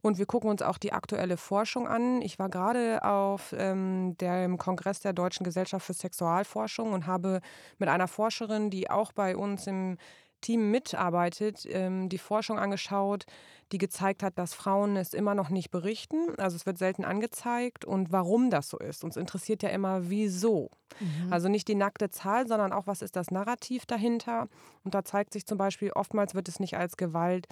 Und 0.00 0.18
wir 0.18 0.26
gucken 0.26 0.50
uns 0.50 0.62
auch 0.62 0.78
die 0.78 0.92
aktuelle 0.92 1.36
Forschung 1.36 1.86
an. 1.88 2.22
Ich 2.22 2.38
war 2.38 2.48
gerade 2.48 3.02
auf 3.04 3.54
ähm, 3.56 4.16
dem 4.18 4.58
Kongress 4.58 5.00
der 5.00 5.12
Deutschen 5.12 5.44
Gesellschaft 5.44 5.86
für 5.86 5.94
Sexualforschung 5.94 6.92
und 6.92 7.06
habe 7.06 7.40
mit 7.78 7.88
einer 7.88 8.08
Forscherin, 8.08 8.70
die 8.70 8.90
auch 8.90 9.12
bei 9.12 9.36
uns 9.36 9.66
im 9.66 9.96
Team 10.42 10.70
mitarbeitet, 10.70 11.66
ähm, 11.70 12.10
die 12.10 12.18
Forschung 12.18 12.58
angeschaut, 12.58 13.24
die 13.72 13.78
gezeigt 13.78 14.22
hat, 14.22 14.38
dass 14.38 14.52
Frauen 14.52 14.96
es 14.96 15.14
immer 15.14 15.34
noch 15.34 15.48
nicht 15.48 15.70
berichten. 15.70 16.34
Also 16.36 16.56
es 16.56 16.66
wird 16.66 16.76
selten 16.76 17.04
angezeigt 17.04 17.86
und 17.86 18.12
warum 18.12 18.50
das 18.50 18.68
so 18.68 18.78
ist. 18.78 19.02
Uns 19.02 19.16
interessiert 19.16 19.62
ja 19.62 19.70
immer, 19.70 20.10
wieso. 20.10 20.70
Mhm. 21.00 21.32
Also 21.32 21.48
nicht 21.48 21.68
die 21.68 21.74
nackte 21.74 22.10
Zahl, 22.10 22.46
sondern 22.46 22.72
auch, 22.72 22.86
was 22.86 23.00
ist 23.00 23.16
das 23.16 23.30
Narrativ 23.30 23.86
dahinter. 23.86 24.48
Und 24.84 24.94
da 24.94 25.04
zeigt 25.04 25.32
sich 25.32 25.46
zum 25.46 25.56
Beispiel, 25.56 25.90
oftmals 25.92 26.34
wird 26.34 26.48
es 26.48 26.60
nicht 26.60 26.76
als 26.76 26.98
Gewalt 26.98 27.48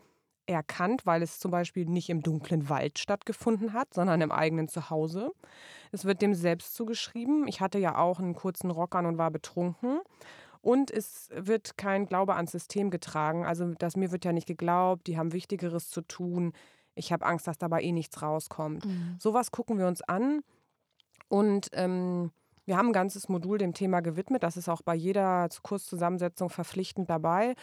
erkannt, 0.46 1.07
weil 1.07 1.22
es 1.22 1.38
zum 1.38 1.50
Beispiel 1.50 1.87
nicht 1.87 2.11
im 2.11 2.22
dunklen 2.22 2.68
Wald 2.68 2.98
stattgefunden 2.98 3.72
hat, 3.72 3.94
sondern 3.94 4.20
im 4.20 4.33
eigenen 4.33 4.68
Zuhause. 4.68 5.33
Es 5.92 6.05
wird 6.05 6.22
dem 6.22 6.35
selbst 6.35 6.74
zugeschrieben. 6.74 7.46
Ich 7.46 7.61
hatte 7.61 7.79
ja 7.79 7.96
auch 7.96 8.18
einen 8.18 8.35
kurzen 8.35 8.70
Rock 8.70 8.94
an 8.94 9.07
und 9.07 9.18
war 9.18 9.31
betrunken. 9.31 10.00
Und 10.62 10.90
es 10.90 11.28
wird 11.34 11.78
kein 11.78 12.06
Glaube 12.06 12.34
ans 12.34 12.52
System 12.52 12.90
getragen. 12.90 13.46
Also 13.46 13.72
das, 13.78 13.96
mir 13.96 14.12
wird 14.12 14.24
ja 14.24 14.32
nicht 14.32 14.46
geglaubt, 14.46 15.06
die 15.06 15.16
haben 15.16 15.32
Wichtigeres 15.32 15.90
zu 15.90 16.02
tun. 16.02 16.52
Ich 16.94 17.12
habe 17.12 17.24
Angst, 17.24 17.46
dass 17.46 17.56
dabei 17.56 17.82
eh 17.82 17.92
nichts 17.92 18.20
rauskommt. 18.20 18.84
Mhm. 18.84 19.16
Sowas 19.18 19.52
gucken 19.52 19.78
wir 19.78 19.86
uns 19.86 20.02
an. 20.02 20.42
Und 21.28 21.68
ähm, 21.72 22.30
wir 22.66 22.76
haben 22.76 22.88
ein 22.88 22.92
ganzes 22.92 23.28
Modul 23.28 23.58
dem 23.58 23.72
Thema 23.72 24.00
gewidmet. 24.00 24.42
Das 24.42 24.56
ist 24.56 24.68
auch 24.68 24.82
bei 24.82 24.94
jeder 24.94 25.48
Kurszusammensetzung 25.62 26.50
verpflichtend 26.50 27.08
dabei. 27.08 27.54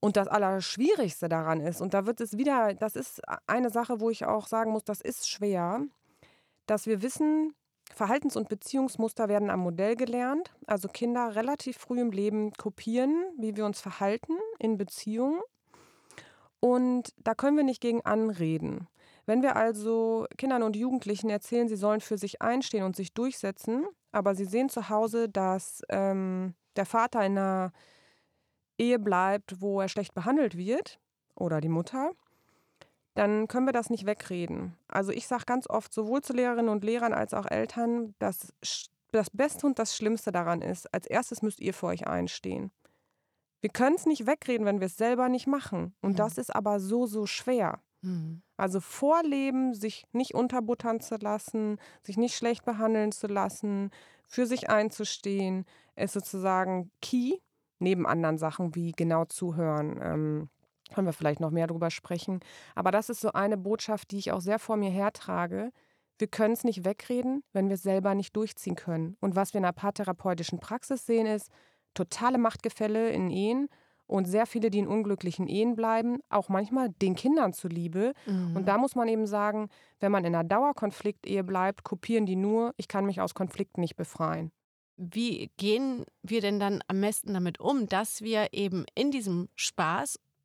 Und 0.00 0.16
das 0.16 0.28
Allerschwierigste 0.28 1.28
daran 1.28 1.60
ist, 1.60 1.80
und 1.80 1.92
da 1.92 2.06
wird 2.06 2.20
es 2.20 2.36
wieder, 2.36 2.74
das 2.74 2.94
ist 2.94 3.20
eine 3.48 3.70
Sache, 3.70 4.00
wo 4.00 4.10
ich 4.10 4.26
auch 4.26 4.46
sagen 4.46 4.70
muss, 4.70 4.84
das 4.84 5.00
ist 5.00 5.28
schwer, 5.28 5.80
dass 6.66 6.86
wir 6.86 7.02
wissen, 7.02 7.54
Verhaltens- 7.94 8.36
und 8.36 8.48
Beziehungsmuster 8.48 9.28
werden 9.28 9.50
am 9.50 9.60
Modell 9.60 9.96
gelernt. 9.96 10.52
Also 10.66 10.88
Kinder 10.88 11.34
relativ 11.34 11.78
früh 11.78 12.00
im 12.00 12.10
Leben 12.10 12.52
kopieren, 12.52 13.24
wie 13.38 13.56
wir 13.56 13.64
uns 13.64 13.80
verhalten 13.80 14.34
in 14.58 14.76
Beziehungen. 14.76 15.40
Und 16.60 17.14
da 17.18 17.34
können 17.34 17.56
wir 17.56 17.64
nicht 17.64 17.80
gegen 17.80 18.04
anreden. 18.04 18.88
Wenn 19.26 19.42
wir 19.42 19.56
also 19.56 20.26
Kindern 20.38 20.62
und 20.62 20.74
Jugendlichen 20.74 21.28
erzählen, 21.28 21.68
sie 21.68 21.76
sollen 21.76 22.00
für 22.00 22.18
sich 22.18 22.40
einstehen 22.40 22.84
und 22.84 22.96
sich 22.96 23.12
durchsetzen, 23.12 23.86
aber 24.10 24.34
sie 24.34 24.46
sehen 24.46 24.70
zu 24.70 24.88
Hause, 24.88 25.28
dass 25.28 25.82
ähm, 25.90 26.54
der 26.76 26.86
Vater 26.86 27.24
in 27.24 27.36
einer 27.36 27.72
Ehe 28.78 28.98
bleibt, 28.98 29.60
wo 29.60 29.80
er 29.80 29.88
schlecht 29.88 30.14
behandelt 30.14 30.56
wird 30.56 30.98
oder 31.34 31.60
die 31.60 31.68
Mutter, 31.68 32.12
dann 33.18 33.48
können 33.48 33.66
wir 33.66 33.72
das 33.72 33.90
nicht 33.90 34.06
wegreden. 34.06 34.76
Also 34.86 35.10
ich 35.10 35.26
sage 35.26 35.42
ganz 35.44 35.68
oft, 35.68 35.92
sowohl 35.92 36.22
zu 36.22 36.32
Lehrerinnen 36.32 36.68
und 36.68 36.84
Lehrern 36.84 37.12
als 37.12 37.34
auch 37.34 37.46
Eltern, 37.46 38.14
dass 38.20 38.54
das 39.10 39.28
Beste 39.30 39.66
und 39.66 39.80
das 39.80 39.96
Schlimmste 39.96 40.30
daran 40.30 40.62
ist, 40.62 40.92
als 40.94 41.04
erstes 41.04 41.42
müsst 41.42 41.58
ihr 41.58 41.74
für 41.74 41.86
euch 41.86 42.06
einstehen. 42.06 42.70
Wir 43.60 43.70
können 43.70 43.96
es 43.96 44.06
nicht 44.06 44.28
wegreden, 44.28 44.66
wenn 44.66 44.78
wir 44.78 44.86
es 44.86 44.96
selber 44.96 45.28
nicht 45.28 45.48
machen. 45.48 45.96
Und 46.00 46.12
mhm. 46.12 46.16
das 46.16 46.38
ist 46.38 46.54
aber 46.54 46.78
so, 46.78 47.06
so 47.06 47.26
schwer. 47.26 47.80
Mhm. 48.02 48.42
Also 48.56 48.78
vorleben, 48.78 49.74
sich 49.74 50.04
nicht 50.12 50.34
unterbuttern 50.34 51.00
zu 51.00 51.16
lassen, 51.16 51.78
sich 52.04 52.18
nicht 52.18 52.36
schlecht 52.36 52.64
behandeln 52.64 53.10
zu 53.10 53.26
lassen, 53.26 53.90
für 54.28 54.46
sich 54.46 54.70
einzustehen, 54.70 55.64
ist 55.96 56.12
sozusagen 56.12 56.92
key, 57.02 57.38
neben 57.80 58.06
anderen 58.06 58.38
Sachen 58.38 58.76
wie 58.76 58.92
genau 58.92 59.24
zuhören. 59.24 59.98
Ähm, 60.00 60.50
können 60.94 61.06
wir 61.06 61.12
vielleicht 61.12 61.40
noch 61.40 61.50
mehr 61.50 61.66
darüber 61.66 61.90
sprechen. 61.90 62.40
Aber 62.74 62.90
das 62.90 63.08
ist 63.08 63.20
so 63.20 63.32
eine 63.32 63.56
Botschaft, 63.56 64.10
die 64.10 64.18
ich 64.18 64.32
auch 64.32 64.40
sehr 64.40 64.58
vor 64.58 64.76
mir 64.76 64.90
hertrage. 64.90 65.70
Wir 66.18 66.28
können 66.28 66.54
es 66.54 66.64
nicht 66.64 66.84
wegreden, 66.84 67.42
wenn 67.52 67.68
wir 67.68 67.74
es 67.74 67.82
selber 67.82 68.14
nicht 68.14 68.34
durchziehen 68.34 68.74
können. 68.74 69.16
Und 69.20 69.36
was 69.36 69.54
wir 69.54 69.58
in 69.58 69.64
der 69.64 69.72
paartherapeutischen 69.72 70.58
Praxis 70.58 71.06
sehen, 71.06 71.26
ist 71.26 71.50
totale 71.94 72.38
Machtgefälle 72.38 73.10
in 73.10 73.30
Ehen 73.30 73.68
und 74.08 74.26
sehr 74.26 74.46
viele, 74.46 74.70
die 74.70 74.78
in 74.78 74.88
unglücklichen 74.88 75.46
Ehen 75.46 75.76
bleiben, 75.76 76.20
auch 76.30 76.48
manchmal 76.48 76.88
den 76.88 77.14
Kindern 77.14 77.52
zuliebe. 77.52 78.14
Mhm. 78.26 78.56
Und 78.56 78.66
da 78.66 78.78
muss 78.78 78.96
man 78.96 79.06
eben 79.06 79.26
sagen, 79.26 79.68
wenn 80.00 80.10
man 80.10 80.24
in 80.24 80.34
einer 80.34 80.48
Dauerkonfliktehe 80.48 81.44
bleibt, 81.44 81.84
kopieren 81.84 82.26
die 82.26 82.36
nur, 82.36 82.74
ich 82.78 82.88
kann 82.88 83.06
mich 83.06 83.20
aus 83.20 83.34
Konflikten 83.34 83.80
nicht 83.80 83.96
befreien. 83.96 84.50
Wie 84.96 85.50
gehen 85.58 86.04
wir 86.22 86.40
denn 86.40 86.58
dann 86.58 86.82
am 86.88 87.00
besten 87.00 87.34
damit 87.34 87.60
um, 87.60 87.86
dass 87.86 88.22
wir 88.22 88.48
eben 88.52 88.84
in 88.94 89.12
diesem 89.12 89.48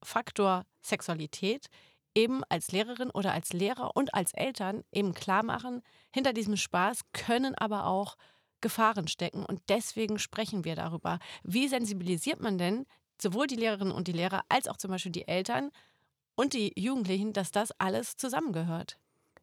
Spaßfaktor 0.04 0.66
Sexualität 0.82 1.68
eben 2.16 2.44
als 2.50 2.72
Lehrerin 2.72 3.10
oder 3.10 3.32
als 3.34 3.54
Lehrer 3.54 3.96
und 3.96 4.14
als 4.14 4.34
Eltern 4.34 4.84
eben 4.92 5.14
klar 5.14 5.44
machen, 5.44 5.82
hinter 6.14 6.34
diesem 6.34 6.58
Spaß 6.58 7.02
können 7.14 7.56
aber 7.56 7.88
auch 7.88 8.16
Gefahren 8.62 9.08
stecken 9.08 9.46
und 9.46 9.62
deswegen 9.68 10.20
sprechen 10.20 10.64
wir 10.64 10.76
darüber. 10.76 11.20
Wie 11.44 11.68
sensibilisiert 11.68 12.40
man 12.40 12.58
denn 12.58 12.86
sowohl 13.20 13.48
die 13.48 13.56
Lehrerinnen 13.56 13.94
und 13.94 14.08
die 14.08 14.14
Lehrer 14.14 14.44
als 14.50 14.68
auch 14.68 14.78
zum 14.78 14.92
Beispiel 14.92 15.12
die 15.12 15.28
Eltern 15.28 15.72
und 16.36 16.54
die 16.54 16.72
Jugendlichen, 16.80 17.34
dass 17.34 17.52
das 17.52 17.72
alles 17.80 18.16
zusammengehört. 18.16 18.98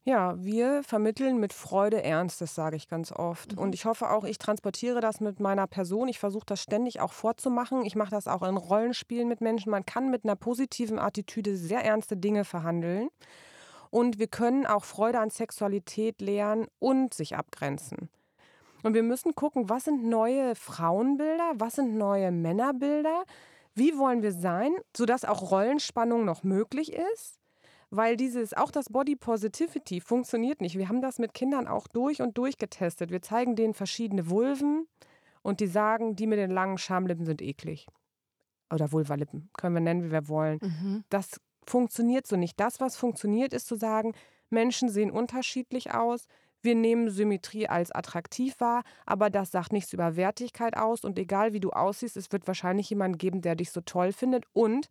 Ja, 0.04 0.34
wir 0.42 0.82
vermitteln 0.82 1.38
mit 1.38 1.52
Freude 1.52 2.02
Ernstes, 2.02 2.54
sage 2.54 2.76
ich 2.76 2.88
ganz 2.88 3.12
oft. 3.12 3.56
Mhm. 3.56 3.58
Und 3.58 3.74
ich 3.74 3.84
hoffe 3.84 4.10
auch, 4.10 4.24
ich 4.24 4.38
transportiere 4.38 5.00
das 5.00 5.20
mit 5.20 5.40
meiner 5.40 5.66
Person. 5.66 6.08
Ich 6.08 6.18
versuche 6.18 6.46
das 6.46 6.62
ständig 6.62 7.00
auch 7.00 7.12
vorzumachen. 7.12 7.84
Ich 7.84 7.96
mache 7.96 8.10
das 8.10 8.26
auch 8.26 8.42
in 8.42 8.56
Rollenspielen 8.56 9.28
mit 9.28 9.42
Menschen. 9.42 9.70
Man 9.70 9.84
kann 9.84 10.10
mit 10.10 10.24
einer 10.24 10.36
positiven 10.36 10.98
Attitüde 10.98 11.54
sehr 11.56 11.84
ernste 11.84 12.16
Dinge 12.16 12.44
verhandeln. 12.44 13.10
Und 13.90 14.18
wir 14.18 14.28
können 14.28 14.66
auch 14.66 14.84
Freude 14.84 15.18
an 15.18 15.30
Sexualität 15.30 16.20
lernen 16.22 16.66
und 16.78 17.12
sich 17.12 17.36
abgrenzen. 17.36 18.08
Und 18.82 18.94
wir 18.94 19.02
müssen 19.02 19.34
gucken, 19.34 19.68
was 19.68 19.84
sind 19.84 20.04
neue 20.04 20.54
Frauenbilder, 20.54 21.52
was 21.56 21.74
sind 21.74 21.98
neue 21.98 22.30
Männerbilder, 22.30 23.24
wie 23.74 23.98
wollen 23.98 24.22
wir 24.22 24.32
sein, 24.32 24.72
sodass 24.96 25.24
auch 25.24 25.50
Rollenspannung 25.50 26.24
noch 26.24 26.42
möglich 26.42 26.92
ist? 26.92 27.40
Weil 27.90 28.16
dieses, 28.16 28.54
auch 28.54 28.70
das 28.70 28.88
Body 28.88 29.16
Positivity 29.16 30.00
funktioniert 30.00 30.60
nicht. 30.60 30.78
Wir 30.78 30.88
haben 30.88 31.02
das 31.02 31.18
mit 31.18 31.34
Kindern 31.34 31.66
auch 31.66 31.88
durch 31.88 32.22
und 32.22 32.38
durch 32.38 32.56
getestet. 32.56 33.10
Wir 33.10 33.20
zeigen 33.20 33.56
denen 33.56 33.74
verschiedene 33.74 34.30
Vulven 34.30 34.86
und 35.42 35.60
die 35.60 35.66
sagen, 35.66 36.14
die 36.14 36.28
mit 36.28 36.38
den 36.38 36.50
langen 36.50 36.78
Schamlippen 36.78 37.26
sind 37.26 37.42
eklig. 37.42 37.86
Oder 38.72 38.92
Vulvalippen, 38.92 39.50
können 39.54 39.74
wir 39.74 39.80
nennen, 39.80 40.04
wie 40.04 40.12
wir 40.12 40.28
wollen. 40.28 40.60
Mhm. 40.62 41.04
Das 41.08 41.40
funktioniert 41.66 42.26
so 42.26 42.36
nicht. 42.36 42.60
Das, 42.60 42.78
was 42.80 42.96
funktioniert, 42.96 43.52
ist 43.52 43.66
zu 43.66 43.74
sagen, 43.74 44.14
Menschen 44.50 44.88
sehen 44.88 45.10
unterschiedlich 45.10 45.92
aus. 45.92 46.26
Wir 46.62 46.74
nehmen 46.74 47.08
Symmetrie 47.08 47.68
als 47.68 47.90
attraktiv 47.90 48.60
wahr, 48.60 48.82
aber 49.06 49.30
das 49.30 49.50
sagt 49.50 49.72
nichts 49.72 49.92
über 49.92 50.14
Wertigkeit 50.14 50.76
aus. 50.76 51.04
Und 51.04 51.18
egal 51.18 51.52
wie 51.52 51.60
du 51.60 51.70
aussiehst, 51.70 52.16
es 52.16 52.30
wird 52.30 52.46
wahrscheinlich 52.46 52.90
jemanden 52.90 53.18
geben, 53.18 53.40
der 53.40 53.56
dich 53.56 53.70
so 53.70 53.80
toll 53.80 54.12
findet. 54.12 54.44
Und 54.52 54.88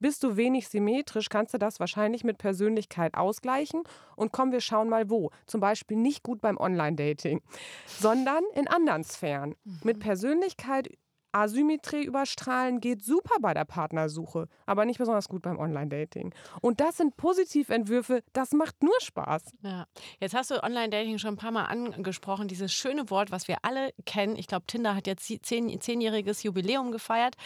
bist 0.00 0.22
du 0.24 0.36
wenig 0.36 0.68
symmetrisch, 0.68 1.28
kannst 1.28 1.54
du 1.54 1.58
das 1.58 1.78
wahrscheinlich 1.78 2.24
mit 2.24 2.38
Persönlichkeit 2.38 3.14
ausgleichen. 3.14 3.82
Und 4.16 4.32
komm, 4.32 4.52
wir 4.52 4.60
schauen 4.60 4.88
mal 4.88 5.08
wo. 5.08 5.30
Zum 5.46 5.60
Beispiel 5.60 5.96
nicht 5.96 6.22
gut 6.22 6.40
beim 6.40 6.56
Online-Dating, 6.56 7.40
sondern 7.86 8.42
in 8.54 8.68
anderen 8.68 9.04
Sphären. 9.04 9.54
Mhm. 9.64 9.80
Mit 9.84 10.00
Persönlichkeit 10.00 10.88
Asymmetrie 11.32 12.04
überstrahlen 12.04 12.80
geht 12.80 13.04
super 13.04 13.36
bei 13.40 13.54
der 13.54 13.64
Partnersuche, 13.64 14.48
aber 14.66 14.84
nicht 14.84 14.98
besonders 14.98 15.28
gut 15.28 15.42
beim 15.42 15.58
Online-Dating. 15.58 16.34
Und 16.60 16.80
das 16.80 16.96
sind 16.96 17.16
Positiventwürfe, 17.16 18.22
das 18.32 18.52
macht 18.52 18.82
nur 18.82 18.98
Spaß. 19.00 19.42
Ja. 19.62 19.86
Jetzt 20.18 20.34
hast 20.34 20.50
du 20.50 20.62
Online-Dating 20.62 21.18
schon 21.18 21.34
ein 21.34 21.36
paar 21.36 21.50
Mal 21.50 21.64
angesprochen, 21.64 22.48
dieses 22.48 22.72
schöne 22.72 23.10
Wort, 23.10 23.30
was 23.30 23.48
wir 23.48 23.58
alle 23.62 23.92
kennen. 24.06 24.36
Ich 24.36 24.46
glaube, 24.46 24.66
Tinder 24.66 24.94
hat 24.94 25.06
jetzt 25.06 25.30
zehn, 25.42 25.80
zehnjähriges 25.80 26.42
Jubiläum 26.42 26.92
gefeiert. 26.92 27.36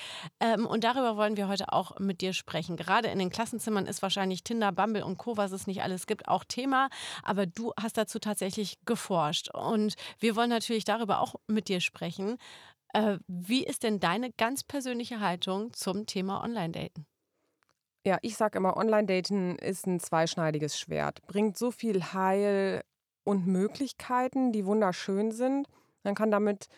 Ähm, 0.40 0.66
und 0.66 0.84
darüber 0.84 1.16
wollen 1.16 1.36
wir 1.36 1.48
heute 1.48 1.72
auch 1.72 1.98
mit 1.98 2.20
dir 2.20 2.32
sprechen. 2.32 2.76
Gerade 2.76 3.08
in 3.08 3.18
den 3.18 3.30
Klassenzimmern 3.30 3.86
ist 3.86 4.02
wahrscheinlich 4.02 4.44
Tinder, 4.44 4.72
Bumble 4.72 5.04
und 5.04 5.18
Co., 5.18 5.36
was 5.36 5.52
es 5.52 5.66
nicht 5.66 5.82
alles 5.82 6.06
gibt, 6.06 6.28
auch 6.28 6.44
Thema. 6.44 6.88
Aber 7.22 7.46
du 7.46 7.72
hast 7.80 7.96
dazu 7.96 8.18
tatsächlich 8.18 8.78
geforscht. 8.84 9.50
Und 9.52 9.94
wir 10.18 10.36
wollen 10.36 10.50
natürlich 10.50 10.84
darüber 10.84 11.20
auch 11.20 11.34
mit 11.46 11.68
dir 11.68 11.80
sprechen. 11.80 12.38
Äh, 12.94 13.18
wie 13.26 13.64
ist 13.64 13.82
denn 13.82 13.98
deine 13.98 14.30
ganz 14.32 14.62
persönliche 14.62 15.20
Haltung 15.20 15.72
zum 15.72 16.06
Thema 16.06 16.42
Online-Daten? 16.42 17.06
Ja, 18.06 18.18
ich 18.22 18.36
sage 18.36 18.58
immer, 18.58 18.76
Online-Daten 18.76 19.56
ist 19.56 19.86
ein 19.86 19.98
zweischneidiges 19.98 20.78
Schwert. 20.78 21.20
Bringt 21.26 21.58
so 21.58 21.70
viel 21.70 22.02
Heil 22.12 22.82
und 23.24 23.46
Möglichkeiten, 23.46 24.52
die 24.52 24.64
wunderschön 24.64 25.32
sind. 25.32 25.68
Man 26.04 26.14
kann 26.14 26.30
damit, 26.30 26.68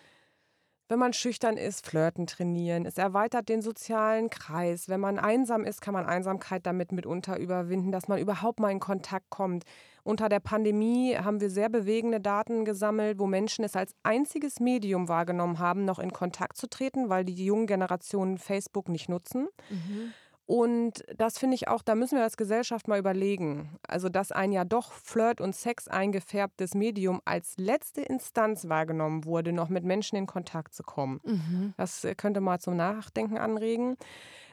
wenn 0.88 1.00
man 1.00 1.12
schüchtern 1.12 1.58
ist, 1.58 1.84
Flirten 1.84 2.26
trainieren. 2.26 2.86
Es 2.86 2.96
erweitert 2.96 3.50
den 3.50 3.60
sozialen 3.60 4.30
Kreis. 4.30 4.88
Wenn 4.88 5.00
man 5.00 5.18
einsam 5.18 5.64
ist, 5.64 5.82
kann 5.82 5.94
man 5.94 6.06
Einsamkeit 6.06 6.64
damit 6.64 6.92
mitunter 6.92 7.38
überwinden, 7.38 7.92
dass 7.92 8.08
man 8.08 8.20
überhaupt 8.20 8.60
mal 8.60 8.70
in 8.70 8.80
Kontakt 8.80 9.28
kommt. 9.28 9.64
Unter 10.06 10.28
der 10.28 10.38
Pandemie 10.38 11.16
haben 11.16 11.40
wir 11.40 11.50
sehr 11.50 11.68
bewegende 11.68 12.20
Daten 12.20 12.64
gesammelt, 12.64 13.18
wo 13.18 13.26
Menschen 13.26 13.64
es 13.64 13.74
als 13.74 13.92
einziges 14.04 14.60
Medium 14.60 15.08
wahrgenommen 15.08 15.58
haben, 15.58 15.84
noch 15.84 15.98
in 15.98 16.12
Kontakt 16.12 16.56
zu 16.56 16.68
treten, 16.68 17.08
weil 17.08 17.24
die 17.24 17.44
jungen 17.44 17.66
Generationen 17.66 18.38
Facebook 18.38 18.88
nicht 18.88 19.08
nutzen. 19.08 19.48
Mhm. 19.68 20.12
Und 20.46 21.02
das 21.16 21.38
finde 21.38 21.56
ich 21.56 21.66
auch, 21.66 21.82
da 21.82 21.96
müssen 21.96 22.18
wir 22.18 22.22
als 22.22 22.36
Gesellschaft 22.36 22.86
mal 22.86 23.00
überlegen. 23.00 23.80
Also, 23.88 24.08
dass 24.08 24.30
ein 24.30 24.52
ja 24.52 24.64
doch 24.64 24.92
Flirt- 24.92 25.40
und 25.40 25.56
Sex 25.56 25.88
eingefärbtes 25.88 26.76
Medium 26.76 27.20
als 27.24 27.54
letzte 27.56 28.02
Instanz 28.02 28.68
wahrgenommen 28.68 29.24
wurde, 29.24 29.52
noch 29.52 29.70
mit 29.70 29.82
Menschen 29.82 30.14
in 30.14 30.26
Kontakt 30.26 30.72
zu 30.72 30.84
kommen. 30.84 31.20
Mhm. 31.24 31.74
Das 31.76 32.06
könnte 32.16 32.40
mal 32.40 32.60
zum 32.60 32.76
Nachdenken 32.76 33.38
anregen. 33.38 33.96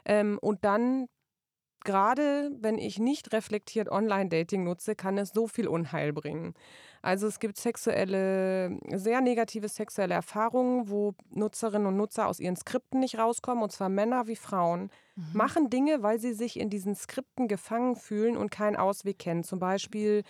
Ähm, 0.05 0.39
und 0.41 0.65
dann 0.65 1.09
gerade 1.83 2.51
wenn 2.59 2.77
ich 2.77 2.99
nicht 2.99 3.33
reflektiert 3.33 3.89
Online-Dating 3.89 4.63
nutze, 4.63 4.95
kann 4.95 5.17
es 5.17 5.29
so 5.29 5.47
viel 5.47 5.67
Unheil 5.67 6.13
bringen. 6.13 6.53
Also 7.01 7.27
es 7.27 7.39
gibt 7.39 7.57
sexuelle, 7.57 8.79
sehr 8.93 9.19
negative 9.19 9.67
sexuelle 9.67 10.13
Erfahrungen, 10.13 10.89
wo 10.89 11.13
Nutzerinnen 11.31 11.87
und 11.87 11.97
Nutzer 11.97 12.27
aus 12.27 12.39
ihren 12.39 12.55
Skripten 12.55 13.01
nicht 13.01 13.19
rauskommen, 13.19 13.61
und 13.61 13.71
zwar 13.71 13.89
Männer 13.89 14.27
wie 14.27 14.37
Frauen, 14.37 14.89
mhm. 15.15 15.25
machen 15.33 15.69
Dinge, 15.69 16.01
weil 16.01 16.17
sie 16.17 16.33
sich 16.33 16.57
in 16.57 16.69
diesen 16.69 16.95
Skripten 16.95 17.49
gefangen 17.49 17.97
fühlen 17.97 18.37
und 18.37 18.51
keinen 18.51 18.77
Ausweg 18.77 19.19
kennen. 19.19 19.43
Zum 19.43 19.59
Beispiel, 19.59 20.23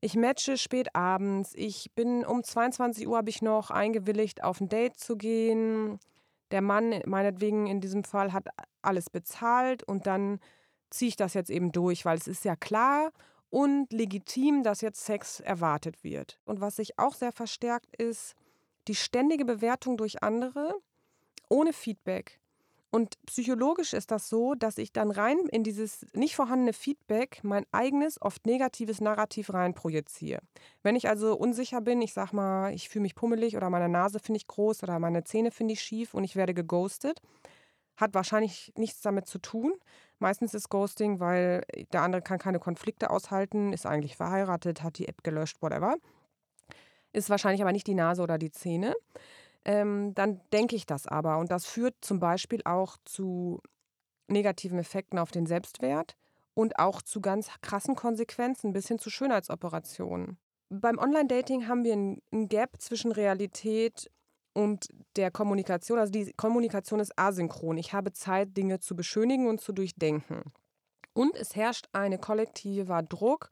ich 0.00 0.14
matche 0.14 0.56
spät 0.56 0.94
abends, 0.94 1.52
ich 1.56 1.90
bin 1.96 2.24
um 2.24 2.44
22 2.44 3.08
Uhr 3.08 3.16
habe 3.16 3.30
ich 3.30 3.42
noch 3.42 3.72
eingewilligt, 3.72 4.44
auf 4.44 4.60
ein 4.60 4.68
Date 4.68 4.96
zu 4.96 5.16
gehen. 5.16 5.98
Der 6.52 6.62
Mann, 6.62 7.02
meinetwegen 7.06 7.66
in 7.66 7.80
diesem 7.80 8.04
Fall, 8.04 8.32
hat 8.32 8.46
alles 8.82 9.10
bezahlt 9.10 9.82
und 9.82 10.06
dann 10.06 10.38
ziehe 10.90 11.08
ich 11.08 11.16
das 11.16 11.34
jetzt 11.34 11.50
eben 11.50 11.72
durch, 11.72 12.04
weil 12.04 12.18
es 12.18 12.28
ist 12.28 12.44
ja 12.44 12.56
klar 12.56 13.12
und 13.50 13.92
legitim, 13.92 14.62
dass 14.62 14.80
jetzt 14.80 15.04
Sex 15.04 15.40
erwartet 15.40 16.04
wird. 16.04 16.38
Und 16.44 16.60
was 16.60 16.76
sich 16.76 16.98
auch 16.98 17.14
sehr 17.14 17.32
verstärkt 17.32 17.96
ist, 17.96 18.34
die 18.88 18.94
ständige 18.94 19.44
Bewertung 19.44 19.96
durch 19.96 20.22
andere 20.22 20.74
ohne 21.48 21.72
Feedback. 21.72 22.40
Und 22.90 23.18
psychologisch 23.26 23.92
ist 23.92 24.10
das 24.10 24.30
so, 24.30 24.54
dass 24.54 24.78
ich 24.78 24.92
dann 24.92 25.10
rein 25.10 25.38
in 25.50 25.62
dieses 25.62 26.06
nicht 26.14 26.34
vorhandene 26.34 26.72
Feedback 26.72 27.40
mein 27.42 27.66
eigenes, 27.70 28.20
oft 28.22 28.46
negatives 28.46 29.02
Narrativ 29.02 29.52
reinprojiziere. 29.52 30.40
Wenn 30.82 30.96
ich 30.96 31.06
also 31.06 31.36
unsicher 31.36 31.82
bin, 31.82 32.00
ich 32.00 32.14
sag 32.14 32.32
mal, 32.32 32.72
ich 32.72 32.88
fühle 32.88 33.02
mich 33.02 33.14
pummelig 33.14 33.56
oder 33.56 33.68
meine 33.68 33.90
Nase 33.90 34.20
finde 34.20 34.38
ich 34.38 34.46
groß 34.46 34.82
oder 34.82 34.98
meine 34.98 35.22
Zähne 35.24 35.50
finde 35.50 35.74
ich 35.74 35.82
schief 35.82 36.14
und 36.14 36.24
ich 36.24 36.34
werde 36.34 36.54
geghostet, 36.54 37.20
hat 37.96 38.14
wahrscheinlich 38.14 38.72
nichts 38.76 39.02
damit 39.02 39.26
zu 39.26 39.38
tun, 39.38 39.74
Meistens 40.18 40.54
ist 40.54 40.68
Ghosting, 40.68 41.20
weil 41.20 41.62
der 41.92 42.02
andere 42.02 42.22
kann 42.22 42.38
keine 42.38 42.58
Konflikte 42.58 43.10
aushalten, 43.10 43.72
ist 43.72 43.86
eigentlich 43.86 44.16
verheiratet, 44.16 44.82
hat 44.82 44.98
die 44.98 45.08
App 45.08 45.22
gelöscht, 45.22 45.62
whatever. 45.62 45.96
Ist 47.12 47.30
wahrscheinlich 47.30 47.62
aber 47.62 47.72
nicht 47.72 47.86
die 47.86 47.94
Nase 47.94 48.22
oder 48.22 48.38
die 48.38 48.50
Zähne. 48.50 48.94
ähm, 49.64 50.14
dann 50.14 50.40
denke 50.52 50.76
ich 50.76 50.86
das 50.86 51.06
aber. 51.06 51.38
Und 51.38 51.50
das 51.50 51.66
führt 51.66 51.94
zum 52.00 52.20
Beispiel 52.20 52.62
auch 52.64 52.96
zu 53.04 53.60
negativen 54.28 54.78
Effekten 54.78 55.18
auf 55.18 55.30
den 55.30 55.46
Selbstwert 55.46 56.16
und 56.54 56.78
auch 56.78 57.02
zu 57.02 57.20
ganz 57.20 57.50
krassen 57.60 57.94
Konsequenzen 57.94 58.72
bis 58.72 58.88
hin 58.88 58.98
zu 58.98 59.10
Schönheitsoperationen. 59.10 60.38
Beim 60.70 60.98
Online-Dating 60.98 61.66
haben 61.66 61.84
wir 61.84 61.94
ein 61.94 62.48
Gap 62.48 62.80
zwischen 62.80 63.12
Realität 63.12 64.10
und 64.58 64.88
der 65.14 65.30
Kommunikation. 65.30 66.00
Also 66.00 66.12
die 66.12 66.32
Kommunikation 66.32 66.98
ist 66.98 67.16
asynchron. 67.16 67.78
Ich 67.78 67.92
habe 67.92 68.12
Zeit, 68.12 68.56
Dinge 68.56 68.80
zu 68.80 68.96
beschönigen 68.96 69.46
und 69.46 69.60
zu 69.60 69.72
durchdenken. 69.72 70.42
Und 71.12 71.36
es 71.36 71.54
herrscht 71.54 71.86
eine 71.92 72.18
kollektiver 72.18 73.02
Druck, 73.04 73.50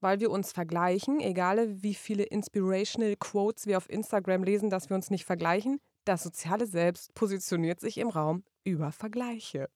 weil 0.00 0.18
wir 0.18 0.32
uns 0.32 0.50
vergleichen, 0.50 1.20
egal 1.20 1.82
wie 1.82 1.94
viele 1.94 2.24
inspirational 2.24 3.14
Quotes 3.16 3.66
wir 3.66 3.76
auf 3.76 3.88
Instagram 3.88 4.42
lesen, 4.42 4.70
dass 4.70 4.90
wir 4.90 4.96
uns 4.96 5.08
nicht 5.08 5.24
vergleichen. 5.24 5.80
Das 6.04 6.24
soziale 6.24 6.66
Selbst 6.66 7.14
positioniert 7.14 7.80
sich 7.80 7.98
im 7.98 8.08
Raum 8.08 8.42
über 8.64 8.90
Vergleiche. 8.90 9.68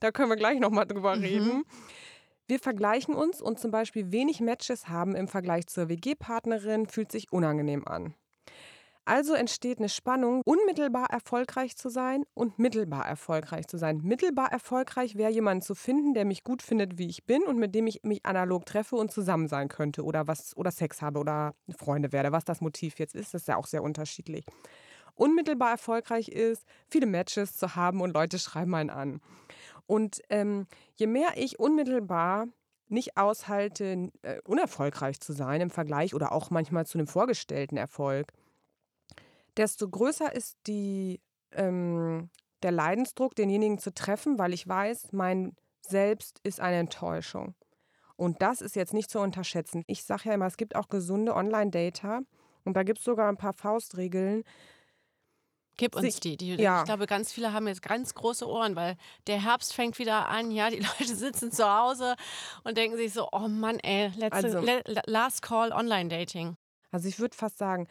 Da 0.00 0.12
können 0.12 0.28
wir 0.28 0.36
gleich 0.36 0.60
nochmal 0.60 0.86
drüber 0.86 1.16
mhm. 1.16 1.22
reden. 1.22 1.64
Wir 2.46 2.58
vergleichen 2.58 3.14
uns 3.14 3.40
und 3.40 3.58
zum 3.58 3.70
Beispiel 3.70 4.12
wenig 4.12 4.40
Matches 4.40 4.88
haben 4.88 5.16
im 5.16 5.28
Vergleich 5.28 5.66
zur 5.66 5.88
WG-Partnerin 5.88 6.86
fühlt 6.86 7.10
sich 7.10 7.32
unangenehm 7.32 7.88
an. 7.88 8.14
Also 9.06 9.34
entsteht 9.34 9.78
eine 9.78 9.90
Spannung, 9.90 10.40
unmittelbar 10.46 11.10
erfolgreich 11.10 11.76
zu 11.76 11.90
sein 11.90 12.24
und 12.32 12.58
mittelbar 12.58 13.06
erfolgreich 13.06 13.66
zu 13.66 13.76
sein. 13.76 14.00
Mittelbar 14.02 14.50
erfolgreich 14.50 15.16
wäre 15.16 15.30
jemanden 15.30 15.60
zu 15.60 15.74
finden, 15.74 16.14
der 16.14 16.24
mich 16.24 16.42
gut 16.42 16.62
findet, 16.62 16.96
wie 16.96 17.08
ich 17.08 17.24
bin 17.24 17.42
und 17.42 17.58
mit 17.58 17.74
dem 17.74 17.86
ich 17.86 18.02
mich 18.02 18.24
analog 18.24 18.64
treffe 18.64 18.96
und 18.96 19.12
zusammen 19.12 19.46
sein 19.46 19.68
könnte 19.68 20.04
oder 20.04 20.26
was 20.26 20.56
oder 20.56 20.70
Sex 20.70 21.02
habe 21.02 21.18
oder 21.18 21.54
Freunde 21.76 22.12
werde. 22.12 22.32
Was 22.32 22.44
das 22.44 22.62
Motiv 22.62 22.98
jetzt 22.98 23.14
ist, 23.14 23.34
ist 23.34 23.46
ja 23.46 23.56
auch 23.56 23.66
sehr 23.66 23.82
unterschiedlich. 23.82 24.46
Unmittelbar 25.16 25.72
erfolgreich 25.72 26.28
ist, 26.28 26.64
viele 26.88 27.06
Matches 27.06 27.56
zu 27.56 27.76
haben 27.76 28.00
und 28.00 28.14
Leute 28.14 28.38
schreiben 28.38 28.74
einen 28.74 28.90
an. 28.90 29.20
Und 29.86 30.22
ähm, 30.30 30.66
je 30.94 31.06
mehr 31.06 31.32
ich 31.36 31.58
unmittelbar 31.58 32.46
nicht 32.88 33.18
aushalte, 33.18 34.10
äh, 34.22 34.40
unerfolgreich 34.44 35.20
zu 35.20 35.34
sein 35.34 35.60
im 35.60 35.70
Vergleich 35.70 36.14
oder 36.14 36.32
auch 36.32 36.50
manchmal 36.50 36.86
zu 36.86 36.98
einem 36.98 37.06
vorgestellten 37.06 37.76
Erfolg, 37.76 38.32
desto 39.56 39.88
größer 39.88 40.34
ist 40.34 40.56
die, 40.66 41.20
ähm, 41.52 42.30
der 42.62 42.72
Leidensdruck, 42.72 43.34
denjenigen 43.34 43.78
zu 43.78 43.92
treffen, 43.92 44.38
weil 44.38 44.52
ich 44.52 44.66
weiß, 44.66 45.12
mein 45.12 45.54
Selbst 45.80 46.40
ist 46.42 46.60
eine 46.60 46.78
Enttäuschung. 46.78 47.54
Und 48.16 48.42
das 48.42 48.60
ist 48.60 48.76
jetzt 48.76 48.94
nicht 48.94 49.10
zu 49.10 49.18
unterschätzen. 49.18 49.82
Ich 49.86 50.04
sage 50.04 50.22
ja 50.26 50.34
immer, 50.34 50.46
es 50.46 50.56
gibt 50.56 50.76
auch 50.76 50.88
gesunde 50.88 51.34
Online-Data 51.34 52.20
und 52.64 52.74
da 52.76 52.82
gibt 52.82 53.00
es 53.00 53.04
sogar 53.04 53.28
ein 53.28 53.36
paar 53.36 53.52
Faustregeln. 53.52 54.44
Gib 55.76 55.96
uns 55.96 56.20
die. 56.20 56.36
die 56.36 56.54
ja. 56.54 56.80
Ich 56.80 56.84
glaube, 56.84 57.06
ganz 57.06 57.32
viele 57.32 57.52
haben 57.52 57.66
jetzt 57.66 57.82
ganz 57.82 58.14
große 58.14 58.48
Ohren, 58.48 58.76
weil 58.76 58.96
der 59.26 59.42
Herbst 59.42 59.74
fängt 59.74 59.98
wieder 59.98 60.28
an. 60.28 60.52
Ja, 60.52 60.70
die 60.70 60.78
Leute 60.98 61.16
sitzen 61.16 61.50
zu 61.50 61.68
Hause 61.68 62.14
und 62.62 62.78
denken 62.78 62.96
sich 62.96 63.12
so: 63.12 63.28
Oh 63.32 63.48
Mann, 63.48 63.80
ey, 63.80 64.12
letzte, 64.16 64.36
also, 64.36 64.62
last 65.06 65.42
call 65.42 65.72
Online-Dating. 65.72 66.56
Also, 66.92 67.08
ich 67.08 67.18
würde 67.18 67.36
fast 67.36 67.58
sagen, 67.58 67.88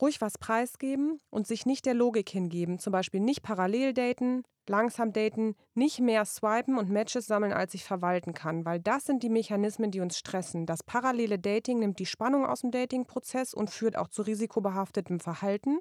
ruhig 0.00 0.20
was 0.20 0.38
preisgeben 0.38 1.20
und 1.30 1.46
sich 1.46 1.66
nicht 1.66 1.86
der 1.86 1.94
Logik 1.94 2.28
hingeben. 2.28 2.78
Zum 2.78 2.92
Beispiel 2.92 3.20
nicht 3.20 3.42
parallel 3.42 3.94
daten, 3.94 4.42
langsam 4.68 5.12
daten, 5.12 5.54
nicht 5.74 6.00
mehr 6.00 6.24
swipen 6.24 6.78
und 6.78 6.90
Matches 6.90 7.26
sammeln, 7.26 7.52
als 7.52 7.74
ich 7.74 7.84
verwalten 7.84 8.34
kann, 8.34 8.64
weil 8.64 8.80
das 8.80 9.04
sind 9.04 9.22
die 9.22 9.30
Mechanismen, 9.30 9.90
die 9.90 10.00
uns 10.00 10.18
stressen. 10.18 10.66
Das 10.66 10.82
parallele 10.82 11.38
Dating 11.38 11.78
nimmt 11.78 11.98
die 11.98 12.06
Spannung 12.06 12.46
aus 12.46 12.60
dem 12.60 12.70
Dating-Prozess 12.70 13.54
und 13.54 13.70
führt 13.70 13.96
auch 13.96 14.08
zu 14.08 14.22
risikobehaftetem 14.22 15.20
Verhalten. 15.20 15.80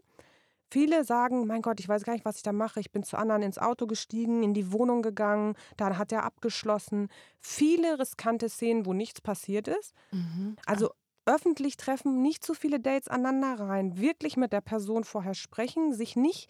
Viele 0.70 1.06
sagen, 1.06 1.48
mein 1.48 1.62
Gott, 1.62 1.80
ich 1.80 1.88
weiß 1.88 2.04
gar 2.04 2.12
nicht, 2.14 2.26
was 2.26 2.38
ich 2.38 2.44
da 2.44 2.52
mache. 2.52 2.82
Ich 2.82 2.92
bin 2.92 3.04
zu 3.04 3.18
anderen 3.18 3.42
ins 3.42 3.58
Auto 3.58 3.88
gestiegen, 3.88 4.44
in 4.44 4.54
die 4.54 4.74
Wohnung 4.74 5.02
gegangen, 5.02 5.56
dann 5.78 5.98
hat 5.98 6.12
er 6.12 6.24
abgeschlossen. 6.24 7.08
Viele 7.40 8.00
riskante 8.00 8.50
Szenen, 8.50 8.86
wo 8.86 8.94
nichts 8.94 9.22
passiert 9.22 9.70
ist. 9.70 9.94
Mhm. 10.12 10.58
Also 10.66 10.92
öffentlich 11.28 11.78
treffen, 11.78 12.22
nicht 12.22 12.44
zu 12.44 12.54
viele 12.54 12.80
Dates 12.80 13.08
aneinander 13.08 13.64
rein, 13.64 13.98
wirklich 13.98 14.38
mit 14.38 14.54
der 14.54 14.62
Person 14.62 15.04
vorher 15.04 15.36
sprechen, 15.36 15.94
sich 15.94 16.16
nicht 16.16 16.50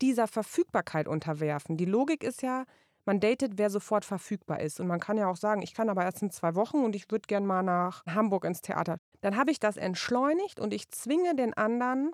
dieser 0.00 0.28
Verfügbarkeit 0.28 1.08
unterwerfen. 1.08 1.76
Die 1.76 1.84
Logik 1.84 2.22
ist 2.22 2.42
ja, 2.42 2.64
man 3.04 3.20
datet, 3.20 3.52
wer 3.56 3.70
sofort 3.70 4.04
verfügbar 4.04 4.60
ist. 4.60 4.80
Und 4.80 4.86
man 4.86 5.00
kann 5.00 5.16
ja 5.16 5.28
auch 5.28 5.36
sagen, 5.36 5.62
ich 5.62 5.74
kann 5.74 5.88
aber 5.88 6.04
erst 6.04 6.22
in 6.22 6.30
zwei 6.30 6.54
Wochen 6.54 6.84
und 6.84 6.94
ich 6.94 7.10
würde 7.10 7.26
gern 7.26 7.46
mal 7.46 7.62
nach 7.62 8.04
Hamburg 8.06 8.44
ins 8.44 8.60
Theater. 8.60 8.98
Dann 9.22 9.36
habe 9.36 9.50
ich 9.50 9.58
das 9.58 9.76
entschleunigt 9.76 10.60
und 10.60 10.72
ich 10.72 10.90
zwinge 10.90 11.34
den 11.34 11.54
anderen, 11.54 12.12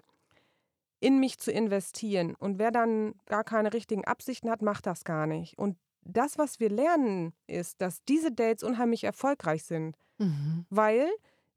in 1.00 1.18
mich 1.18 1.38
zu 1.38 1.52
investieren. 1.52 2.34
Und 2.34 2.58
wer 2.58 2.70
dann 2.70 3.14
gar 3.26 3.44
keine 3.44 3.74
richtigen 3.74 4.04
Absichten 4.06 4.50
hat, 4.50 4.62
macht 4.62 4.86
das 4.86 5.04
gar 5.04 5.26
nicht. 5.26 5.58
Und 5.58 5.76
das, 6.02 6.38
was 6.38 6.60
wir 6.60 6.70
lernen, 6.70 7.34
ist, 7.46 7.82
dass 7.82 8.04
diese 8.04 8.30
Dates 8.32 8.62
unheimlich 8.62 9.04
erfolgreich 9.04 9.64
sind. 9.64 9.96
Mhm. 10.18 10.64
Weil 10.70 11.08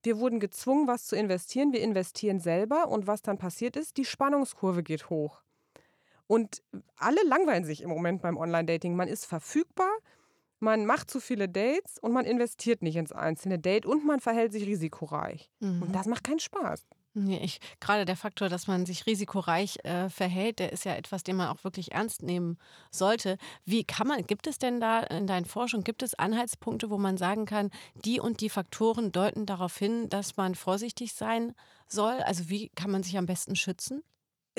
wir 0.08 0.20
wurden 0.20 0.40
gezwungen, 0.40 0.88
was 0.88 1.06
zu 1.06 1.18
investieren. 1.18 1.74
Wir 1.74 1.82
investieren 1.82 2.40
selber 2.40 2.88
und 2.88 3.08
was 3.08 3.22
dann 3.22 3.38
passiert 3.38 3.76
ist, 3.76 3.98
die 3.98 4.06
Spannungskurve 4.06 4.82
geht 4.82 5.10
hoch. 5.10 5.42
Und 6.28 6.64
alle 6.96 7.22
langweilen 7.26 7.66
sich 7.66 7.82
im 7.82 7.90
Moment 7.90 8.22
beim 8.22 8.38
Online-Dating. 8.38 8.96
Man 8.96 9.10
ist 9.10 9.26
verfügbar, 9.26 9.92
man 10.60 10.86
macht 10.86 11.12
zu 11.12 11.20
viele 11.20 11.50
Dates 11.50 12.00
und 12.00 12.14
man 12.14 12.24
investiert 12.24 12.82
nicht 12.82 12.96
ins 12.96 13.12
einzelne 13.12 13.60
Date 13.60 13.86
und 13.86 14.06
man 14.06 14.22
verhält 14.22 14.54
sich 14.54 14.66
risikoreich. 14.66 15.52
Mhm. 15.60 15.82
Und 15.82 15.94
das 15.94 16.06
macht 16.06 16.24
keinen 16.24 16.40
Spaß. 16.40 16.88
Nee, 17.20 17.40
ich, 17.40 17.60
gerade 17.80 18.06
der 18.06 18.16
Faktor, 18.16 18.48
dass 18.48 18.68
man 18.68 18.86
sich 18.86 19.08
risikoreich 19.08 19.84
äh, 19.84 20.08
verhält, 20.08 20.60
der 20.60 20.72
ist 20.72 20.86
ja 20.86 20.94
etwas, 20.94 21.24
den 21.24 21.36
man 21.36 21.48
auch 21.48 21.64
wirklich 21.64 21.94
ernst 21.94 22.22
nehmen 22.22 22.60
sollte. 22.92 23.40
Wie 23.66 23.84
kann 23.84 24.08
man, 24.08 24.28
gibt 24.28 24.46
es 24.46 24.60
denn 24.60 24.80
da 24.80 25.00
in 25.00 25.26
deinen 25.26 25.46
Forschungen, 25.46 25.84
gibt 25.84 26.04
es 26.04 26.14
Anhaltspunkte, 26.14 26.92
wo 26.92 27.00
man 27.00 27.18
sagen 27.18 27.48
kann, 27.48 27.72
die 28.06 28.20
und 28.20 28.40
die 28.42 28.52
Faktoren 28.52 29.12
deuten 29.12 29.48
darauf 29.48 29.76
hin, 29.76 30.10
dass 30.10 30.38
man 30.38 30.54
vorsichtig 30.54 31.14
sein 31.14 31.56
soll? 31.88 32.20
Also 32.22 32.50
wie 32.50 32.70
kann 32.70 32.92
man 32.92 33.02
sich 33.02 33.18
am 33.18 33.26
besten 33.26 33.56
schützen? 33.56 34.04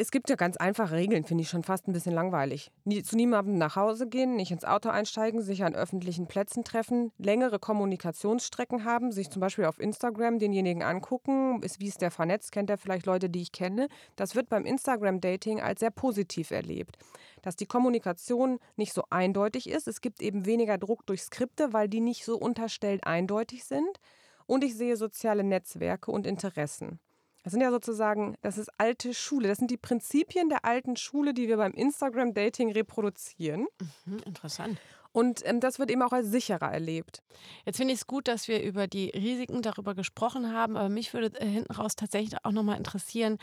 Es 0.00 0.12
gibt 0.12 0.30
ja 0.30 0.36
ganz 0.36 0.56
einfache 0.56 0.94
Regeln, 0.94 1.24
finde 1.24 1.42
ich 1.42 1.48
schon 1.48 1.64
fast 1.64 1.88
ein 1.88 1.92
bisschen 1.92 2.14
langweilig. 2.14 2.70
Nie, 2.84 3.02
zu 3.02 3.16
niemandem 3.16 3.58
nach 3.58 3.74
Hause 3.74 4.06
gehen, 4.06 4.36
nicht 4.36 4.52
ins 4.52 4.64
Auto 4.64 4.90
einsteigen, 4.90 5.42
sich 5.42 5.64
an 5.64 5.74
öffentlichen 5.74 6.28
Plätzen 6.28 6.62
treffen, 6.62 7.10
längere 7.18 7.58
Kommunikationsstrecken 7.58 8.84
haben, 8.84 9.10
sich 9.10 9.28
zum 9.28 9.40
Beispiel 9.40 9.64
auf 9.64 9.80
Instagram 9.80 10.38
denjenigen 10.38 10.84
angucken, 10.84 11.60
ist, 11.64 11.80
wie 11.80 11.88
ist 11.88 12.00
der 12.00 12.12
vernetzt, 12.12 12.52
kennt 12.52 12.70
er 12.70 12.78
vielleicht 12.78 13.06
Leute, 13.06 13.28
die 13.28 13.42
ich 13.42 13.50
kenne. 13.50 13.88
Das 14.14 14.36
wird 14.36 14.48
beim 14.48 14.66
Instagram-Dating 14.66 15.60
als 15.60 15.80
sehr 15.80 15.90
positiv 15.90 16.52
erlebt. 16.52 16.96
Dass 17.42 17.56
die 17.56 17.66
Kommunikation 17.66 18.60
nicht 18.76 18.92
so 18.92 19.02
eindeutig 19.10 19.68
ist. 19.68 19.88
Es 19.88 20.00
gibt 20.00 20.22
eben 20.22 20.46
weniger 20.46 20.78
Druck 20.78 21.06
durch 21.06 21.22
Skripte, 21.22 21.72
weil 21.72 21.88
die 21.88 22.00
nicht 22.00 22.24
so 22.24 22.38
unterstellt 22.38 23.02
eindeutig 23.02 23.64
sind. 23.64 23.98
Und 24.46 24.62
ich 24.62 24.76
sehe 24.76 24.96
soziale 24.96 25.42
Netzwerke 25.42 26.12
und 26.12 26.24
Interessen. 26.24 27.00
Das 27.44 27.52
sind 27.52 27.62
ja 27.62 27.70
sozusagen, 27.70 28.36
das 28.42 28.58
ist 28.58 28.70
alte 28.78 29.14
Schule. 29.14 29.48
Das 29.48 29.58
sind 29.58 29.70
die 29.70 29.76
Prinzipien 29.76 30.48
der 30.48 30.64
alten 30.64 30.96
Schule, 30.96 31.34
die 31.34 31.48
wir 31.48 31.56
beim 31.56 31.72
Instagram-Dating 31.72 32.72
reproduzieren. 32.72 33.66
Mhm, 34.04 34.18
interessant. 34.24 34.78
Und 35.12 35.44
ähm, 35.46 35.60
das 35.60 35.78
wird 35.78 35.90
eben 35.90 36.02
auch 36.02 36.12
als 36.12 36.28
sicherer 36.28 36.70
erlebt. 36.70 37.22
Jetzt 37.64 37.78
finde 37.78 37.94
ich 37.94 38.00
es 38.00 38.06
gut, 38.06 38.28
dass 38.28 38.46
wir 38.48 38.62
über 38.62 38.86
die 38.86 39.10
Risiken 39.10 39.62
darüber 39.62 39.94
gesprochen 39.94 40.52
haben, 40.52 40.76
aber 40.76 40.88
mich 40.88 41.14
würde 41.14 41.40
äh, 41.40 41.46
hinten 41.46 41.72
raus 41.72 41.96
tatsächlich 41.96 42.44
auch 42.44 42.52
nochmal 42.52 42.76
interessieren, 42.76 43.38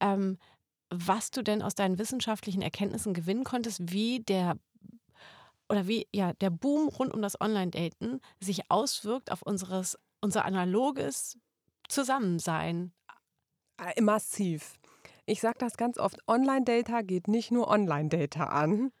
ähm, 0.00 0.38
was 0.90 1.30
du 1.30 1.42
denn 1.42 1.62
aus 1.62 1.74
deinen 1.74 1.98
wissenschaftlichen 1.98 2.62
Erkenntnissen 2.62 3.14
gewinnen 3.14 3.44
konntest, 3.44 3.92
wie 3.92 4.20
der 4.20 4.56
oder 5.68 5.86
wie 5.86 6.06
ja 6.14 6.32
der 6.34 6.50
Boom 6.50 6.88
rund 6.88 7.12
um 7.12 7.20
das 7.20 7.38
Online-Daten 7.40 8.20
sich 8.40 8.70
auswirkt 8.70 9.30
auf 9.30 9.42
unseres, 9.42 9.98
unser 10.20 10.44
analoges 10.46 11.38
Zusammensein 11.88 12.92
massiv. 14.00 14.78
Ich 15.30 15.42
sage 15.42 15.58
das 15.58 15.76
ganz 15.76 15.98
oft, 15.98 16.26
Online-Data 16.26 17.02
geht 17.02 17.28
nicht 17.28 17.50
nur 17.50 17.68
Online-Data 17.68 18.44
an. 18.44 18.92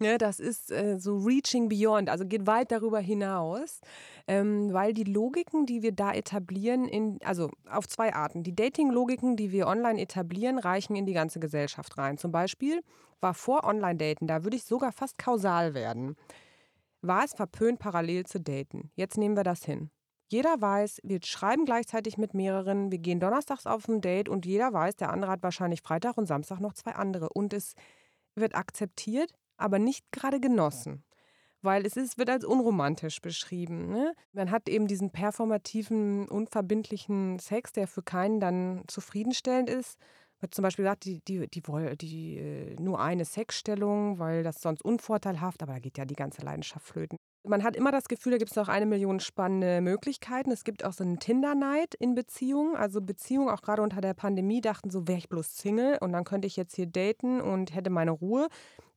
Ja, 0.00 0.18
das 0.18 0.38
ist 0.38 0.70
äh, 0.70 1.00
so 1.00 1.16
reaching 1.16 1.68
beyond, 1.68 2.08
also 2.08 2.24
geht 2.24 2.46
weit 2.46 2.70
darüber 2.70 3.00
hinaus, 3.00 3.80
ähm, 4.28 4.72
weil 4.72 4.94
die 4.94 5.02
Logiken, 5.02 5.66
die 5.66 5.82
wir 5.82 5.90
da 5.90 6.12
etablieren, 6.12 6.86
in, 6.86 7.18
also 7.24 7.50
auf 7.68 7.88
zwei 7.88 8.14
Arten. 8.14 8.44
Die 8.44 8.54
Dating-Logiken, 8.54 9.34
die 9.36 9.50
wir 9.50 9.66
online 9.66 10.00
etablieren, 10.00 10.60
reichen 10.60 10.94
in 10.94 11.06
die 11.06 11.12
ganze 11.12 11.40
Gesellschaft 11.40 11.98
rein. 11.98 12.18
Zum 12.18 12.30
Beispiel 12.30 12.80
war 13.20 13.34
vor 13.34 13.64
Online-Daten, 13.64 14.28
da 14.28 14.44
würde 14.44 14.56
ich 14.56 14.64
sogar 14.64 14.92
fast 14.92 15.18
kausal 15.18 15.74
werden, 15.74 16.14
war 17.02 17.24
es 17.24 17.34
verpönt, 17.34 17.80
parallel 17.80 18.26
zu 18.26 18.38
daten. 18.38 18.92
Jetzt 18.94 19.18
nehmen 19.18 19.36
wir 19.36 19.44
das 19.44 19.64
hin. 19.64 19.90
Jeder 20.34 20.60
weiß, 20.60 20.98
wir 21.04 21.20
schreiben 21.22 21.64
gleichzeitig 21.64 22.18
mit 22.18 22.34
mehreren, 22.34 22.90
wir 22.90 22.98
gehen 22.98 23.20
donnerstags 23.20 23.66
auf 23.66 23.86
ein 23.86 24.00
Date 24.00 24.28
und 24.28 24.46
jeder 24.46 24.72
weiß, 24.72 24.96
der 24.96 25.12
andere 25.12 25.30
hat 25.30 25.44
wahrscheinlich 25.44 25.80
Freitag 25.80 26.18
und 26.18 26.26
Samstag 26.26 26.58
noch 26.58 26.72
zwei 26.72 26.90
andere. 26.96 27.28
Und 27.28 27.52
es 27.52 27.76
wird 28.34 28.56
akzeptiert, 28.56 29.30
aber 29.58 29.78
nicht 29.78 30.10
gerade 30.10 30.40
genossen. 30.40 31.04
Weil 31.62 31.86
es 31.86 31.96
ist, 31.96 32.18
wird 32.18 32.30
als 32.30 32.44
unromantisch 32.44 33.20
beschrieben. 33.20 33.90
Ne? 33.90 34.12
Man 34.32 34.50
hat 34.50 34.68
eben 34.68 34.88
diesen 34.88 35.10
performativen, 35.10 36.28
unverbindlichen 36.28 37.38
Sex, 37.38 37.70
der 37.70 37.86
für 37.86 38.02
keinen 38.02 38.40
dann 38.40 38.82
zufriedenstellend 38.88 39.70
ist. 39.70 40.00
Wird 40.40 40.52
zum 40.52 40.64
Beispiel 40.64 40.84
gesagt, 40.84 41.04
die, 41.04 41.20
die, 41.28 41.46
die, 41.46 41.62
die, 41.62 41.96
die 41.96 42.38
äh, 42.38 42.74
nur 42.80 43.00
eine 43.00 43.24
Sexstellung, 43.24 44.18
weil 44.18 44.42
das 44.42 44.60
sonst 44.60 44.84
unvorteilhaft, 44.84 45.62
aber 45.62 45.74
da 45.74 45.78
geht 45.78 45.96
ja 45.96 46.04
die 46.04 46.16
ganze 46.16 46.42
Leidenschaft 46.42 46.88
flöten. 46.88 47.18
Man 47.46 47.62
hat 47.62 47.76
immer 47.76 47.92
das 47.92 48.08
Gefühl, 48.08 48.32
da 48.32 48.38
gibt 48.38 48.52
es 48.52 48.56
noch 48.56 48.68
eine 48.68 48.86
Million 48.86 49.20
spannende 49.20 49.82
Möglichkeiten. 49.82 50.50
Es 50.50 50.64
gibt 50.64 50.82
auch 50.82 50.94
so 50.94 51.04
einen 51.04 51.18
Tinder-Neid 51.18 51.94
in 51.94 52.14
Beziehungen. 52.14 52.74
Also 52.74 53.02
Beziehungen, 53.02 53.50
auch 53.50 53.60
gerade 53.60 53.82
unter 53.82 54.00
der 54.00 54.14
Pandemie, 54.14 54.62
dachten 54.62 54.88
so, 54.88 55.06
wäre 55.06 55.18
ich 55.18 55.28
bloß 55.28 55.58
Single 55.58 55.98
und 56.00 56.12
dann 56.12 56.24
könnte 56.24 56.46
ich 56.46 56.56
jetzt 56.56 56.74
hier 56.74 56.86
daten 56.86 57.42
und 57.42 57.74
hätte 57.74 57.90
meine 57.90 58.12
Ruhe. 58.12 58.48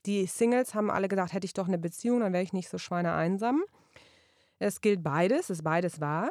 Die 0.06 0.26
Singles 0.28 0.74
haben 0.74 0.90
alle 0.90 1.10
gedacht, 1.10 1.34
hätte 1.34 1.44
ich 1.44 1.54
doch 1.54 1.68
eine 1.68 1.78
Beziehung, 1.78 2.22
dann 2.22 2.32
wäre 2.32 2.44
ich 2.44 2.54
nicht 2.54 2.70
so 2.70 2.78
schweineeinsam. 2.78 3.64
Es 4.60 4.80
gilt 4.80 5.04
beides, 5.04 5.50
ist 5.50 5.66
beides 5.66 6.00
wahr. 6.00 6.30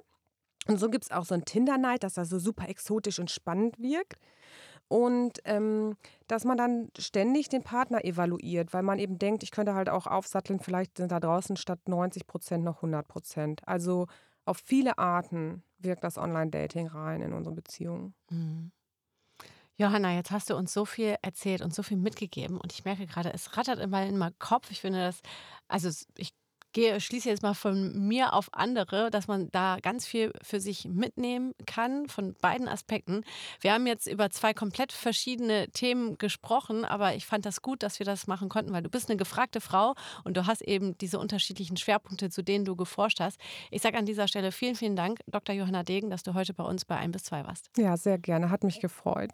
Und 0.67 0.81
so 0.81 0.89
gibt 0.89 1.05
es 1.05 1.11
auch 1.11 1.27
so 1.27 1.35
einen 1.35 1.45
Tinder-Neid, 1.45 2.03
dass 2.03 2.15
das 2.15 2.31
so 2.31 2.39
super 2.39 2.67
exotisch 2.67 3.19
und 3.19 3.31
spannend 3.31 3.79
wirkt. 3.79 4.15
Und 4.89 5.41
ähm, 5.45 5.97
dass 6.29 6.45
man 6.45 6.57
dann 6.57 6.91
ständig 6.99 7.49
den 7.49 7.63
Partner 7.63 8.05
evaluiert, 8.05 8.73
weil 8.73 8.83
man 8.83 8.99
eben 8.99 9.19
denkt, 9.19 9.43
ich 9.43 9.51
könnte 9.51 9.75
halt 9.75 9.89
auch 9.89 10.07
aufsatteln, 10.07 10.61
vielleicht 10.61 10.99
sind 10.99 11.11
da 11.11 11.19
draußen 11.19 11.57
statt 11.57 11.81
90 11.87 12.27
Prozent 12.27 12.65
noch 12.65 12.77
100 12.77 13.07
Prozent. 13.09 13.67
Also 13.67 14.07
auf 14.45 14.59
viele 14.65 14.99
Arten 14.99 15.63
wirkt 15.79 16.05
das 16.05 16.19
Online-Dating 16.19 16.87
rein 16.87 17.21
in 17.21 17.33
unsere 17.33 17.55
Beziehungen. 17.55 18.15
Mhm. 18.31 18.71
Johanna, 19.79 20.15
jetzt 20.15 20.31
hast 20.31 20.49
du 20.49 20.57
uns 20.57 20.73
so 20.73 20.87
viel 20.87 21.17
erzählt 21.21 21.61
und 21.61 21.75
so 21.75 21.83
viel 21.83 21.99
mitgegeben 21.99 22.59
und 22.59 22.73
ich 22.73 22.85
merke 22.87 23.07
gerade, 23.07 23.35
es 23.35 23.59
rattert 23.59 23.79
immer 23.79 24.07
in 24.07 24.17
meinem 24.17 24.39
Kopf. 24.39 24.71
Ich 24.71 24.81
finde 24.81 25.01
das, 25.01 25.21
also 25.69 25.91
ich 26.17 26.33
gehe, 26.77 27.01
schließe 27.01 27.31
jetzt 27.31 27.43
mal 27.43 27.55
von 27.55 28.07
mir 28.07 28.35
auf 28.35 28.51
andere, 28.53 29.11
dass 29.11 29.29
man 29.29 29.51
da 29.51 29.79
ganz 29.81 30.07
viel 30.07 30.31
für 30.43 30.61
sich 30.61 30.85
mitnehmen 30.85 31.55
kann 31.65 32.07
von 32.07 32.35
beiden 32.35 32.69
Aspekten. 32.69 33.25
Wir 33.63 33.73
haben 33.73 33.87
jetzt 33.87 34.07
über 34.07 34.29
zwei 34.29 34.53
komplett 34.53 34.93
verschiedene 34.93 35.71
Themen 35.71 36.19
gesprochen, 36.19 36.85
aber 36.85 37.15
ich 37.15 37.25
fand 37.25 37.47
das 37.47 37.63
gut, 37.63 37.83
dass 37.83 37.99
wir 37.99 38.05
das 38.05 38.27
machen 38.27 38.51
konnten, 38.51 38.75
weil 38.75 38.83
du 38.83 38.91
bist 38.91 39.09
eine 39.09 39.17
gefragte 39.17 39.63
Frau 39.63 39.95
und 40.25 40.37
du 40.37 40.47
hast 40.47 40.61
eben 40.61 40.99
diese 40.99 41.19
unterschiedlichen 41.19 41.79
Schwerpunkte, 41.79 42.29
zu 42.29 42.43
denen 42.43 42.67
du 42.67 42.77
geforscht 42.77 43.21
hast. 43.21 43.41
Ich 43.71 43.81
sage 43.81 43.97
an 43.97 44.05
dieser 44.05 44.29
Stelle 44.29 44.53
vielen, 44.53 44.75
vielen 44.75 44.97
Dank, 44.97 45.21
Dr. 45.27 45.55
Johanna 45.55 45.83
Degen, 45.83 46.11
dass 46.11 46.25
du 46.25 46.35
heute 46.35 46.53
bei 46.53 46.65
uns 46.65 46.85
bei 46.85 46.99
1 46.99 47.11
bis 47.11 47.25
2 47.25 47.47
warst. 47.47 47.71
Ja, 47.79 47.97
sehr 47.97 48.19
gerne. 48.19 48.51
Hat 48.51 48.65
mich 48.65 48.81
gefreut. 48.81 49.31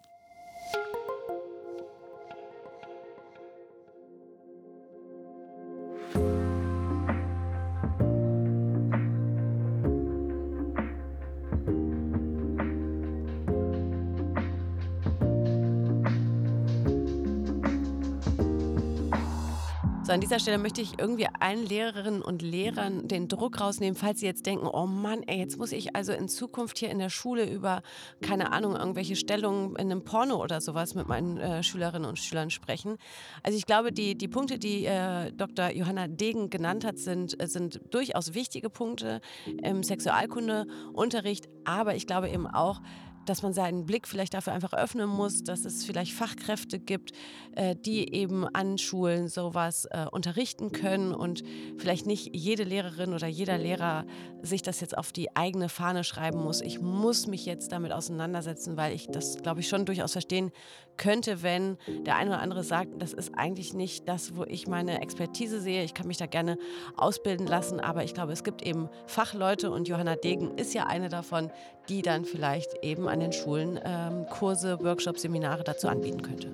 An 20.13 20.21
dieser 20.21 20.39
Stelle 20.39 20.59
möchte 20.59 20.81
ich 20.81 20.99
irgendwie 20.99 21.27
allen 21.41 21.67
Lehrerinnen 21.67 22.23
und 22.23 22.43
Lehrern 22.43 23.09
den 23.09 23.29
Druck 23.29 23.61
rausnehmen, 23.61 23.97
falls 23.97 24.21
sie 24.21 24.27
jetzt 24.27 24.47
denken, 24.47 24.67
oh 24.67 24.87
Mann, 24.87 25.23
ey, 25.23 25.39
jetzt 25.39 25.59
muss 25.59 25.73
ich 25.73 25.97
also 25.97 26.13
in 26.13 26.29
Zukunft 26.29 26.79
hier 26.79 26.91
in 26.91 26.99
der 26.99 27.09
Schule 27.09 27.49
über, 27.49 27.83
keine 28.21 28.53
Ahnung, 28.53 28.77
irgendwelche 28.77 29.17
Stellungen 29.17 29.71
in 29.77 29.91
einem 29.91 30.05
Porno 30.05 30.43
oder 30.43 30.61
sowas 30.61 30.95
mit 30.95 31.09
meinen 31.09 31.39
äh, 31.39 31.63
Schülerinnen 31.63 32.09
und 32.09 32.19
Schülern 32.19 32.51
sprechen. 32.51 32.99
Also 33.43 33.57
ich 33.57 33.65
glaube, 33.65 33.93
die, 33.93 34.15
die 34.15 34.29
Punkte, 34.29 34.59
die 34.59 34.85
äh, 34.85 35.33
Dr. 35.33 35.71
Johanna 35.71 36.09
Degen 36.09 36.51
genannt 36.51 36.85
hat, 36.85 36.99
sind, 36.99 37.41
äh, 37.43 37.47
sind 37.47 37.81
durchaus 37.91 38.35
wichtige 38.35 38.69
Punkte 38.71 39.21
im 39.63 39.83
Sexualkundeunterricht, 39.83 41.49
aber 41.65 41.95
ich 41.95 42.07
glaube 42.07 42.29
eben 42.29 42.47
auch, 42.47 42.81
dass 43.27 43.43
man 43.43 43.53
seinen 43.53 43.87
Blick 43.87 44.09
vielleicht 44.09 44.35
dafür 44.35 44.53
einfach 44.53 44.73
öffnen 44.73 45.09
muss, 45.09 45.43
dass 45.43 45.65
es 45.65 45.85
vielleicht 45.85 46.13
Fachkräfte 46.13 46.79
gibt, 46.79 47.13
äh, 47.57 47.77
die 47.77 48.15
eben 48.15 48.47
an 48.47 48.79
Schulen 48.79 49.29
sowas 49.29 49.87
äh, 49.91 50.07
unterrichten 50.11 50.73
können 50.73 51.15
und 51.15 51.43
vielleicht 51.79 52.07
nicht 52.07 52.35
jede 52.35 52.65
Lehrerin 52.65 53.13
oder 53.13 53.27
jeder 53.27 53.59
Lehrer 53.59 54.05
sich 54.43 54.63
das 54.63 54.81
jetzt 54.81 54.97
auf 54.97 55.13
die 55.13 55.37
eigene 55.37 55.69
Fahne 55.69 56.05
schreiben 56.05 56.43
muss. 56.43 56.61
Ich 56.61 56.81
muss 56.81 57.27
mich 57.27 57.47
jetzt 57.47 57.73
damit 57.73 57.93
auseinandersetzen, 57.93 58.77
weil 58.77 58.95
ich 58.95 59.07
das, 59.07 59.43
glaube 59.43 59.61
ich, 59.61 59.69
schon 59.69 59.85
durchaus 59.87 60.13
verstehen 60.13 60.51
könnte, 60.97 61.43
wenn 61.43 61.79
der 62.07 62.17
eine 62.17 62.31
oder 62.31 62.41
andere 62.41 62.65
sagt, 62.65 63.01
das 63.01 63.13
ist 63.13 63.33
eigentlich 63.37 63.73
nicht 63.75 64.09
das, 64.09 64.37
wo 64.37 64.45
ich 64.45 64.67
meine 64.67 65.01
Expertise 65.01 65.61
sehe. 65.61 65.85
Ich 65.85 65.95
kann 65.95 66.07
mich 66.07 66.19
da 66.19 66.27
gerne 66.27 66.59
ausbilden 66.97 67.47
lassen, 67.47 67.81
aber 67.81 68.05
ich 68.05 68.15
glaube, 68.15 68.33
es 68.33 68.45
gibt 68.45 68.63
eben 68.63 68.89
Fachleute 69.07 69.71
und 69.71 69.89
Johanna 69.89 70.17
Degen 70.17 70.57
ist 70.59 70.75
ja 70.75 70.87
eine 70.87 71.09
davon, 71.09 71.51
die 71.89 72.03
dann 72.03 72.25
vielleicht 72.25 72.83
eben 72.83 73.09
an 73.09 73.21
den 73.21 73.33
Schulen 73.33 73.79
ähm, 73.85 74.27
Kurse, 74.31 74.79
Workshops, 74.83 75.23
Seminare 75.23 75.65
dazu 75.65 75.89
anbieten 75.89 76.23
könnte. 76.23 76.49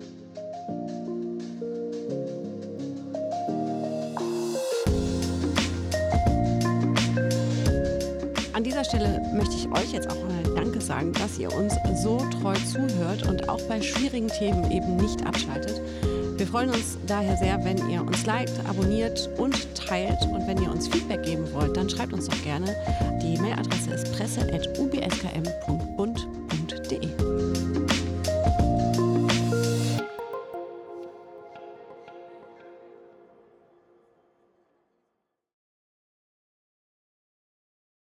An 8.53 8.64
dieser 8.64 8.85
Stelle 8.85 9.21
möchte 9.35 9.55
ich 9.55 9.69
euch 9.69 9.93
jetzt 9.93 10.11
auch 10.11 10.17
mal 10.17 10.55
Danke 10.57 10.81
sagen, 10.81 11.12
dass 11.12 11.38
ihr 11.38 11.53
uns 11.55 11.75
so 12.03 12.19
treu 12.41 12.55
zuhört 12.55 13.29
und 13.29 13.49
auch 13.49 13.61
bei 13.62 13.81
schwierigen 13.81 14.29
Themen 14.29 14.71
eben 14.73 14.97
nicht 14.97 15.25
abschaltet. 15.25 15.81
Wir 16.38 16.46
freuen 16.46 16.70
uns 16.70 16.96
daher 17.05 17.37
sehr, 17.37 17.64
wenn 17.64 17.90
ihr 17.90 18.01
uns 18.01 18.24
liked, 18.24 18.53
abonniert 18.68 19.29
und 19.38 19.74
teilt. 19.74 20.22
Und 20.31 20.46
wenn 20.46 20.62
ihr 20.62 20.70
uns 20.70 20.87
Feedback 20.87 21.24
geben 21.24 21.53
wollt, 21.53 21.77
dann 21.77 21.90
schreibt 21.90 22.12
uns 22.12 22.29
doch 22.29 22.42
gerne. 22.44 22.77
Die 23.20 23.37
Mailadresse 23.38 23.90
ist 23.90 24.12
presse.ubskm.de. 24.12 25.88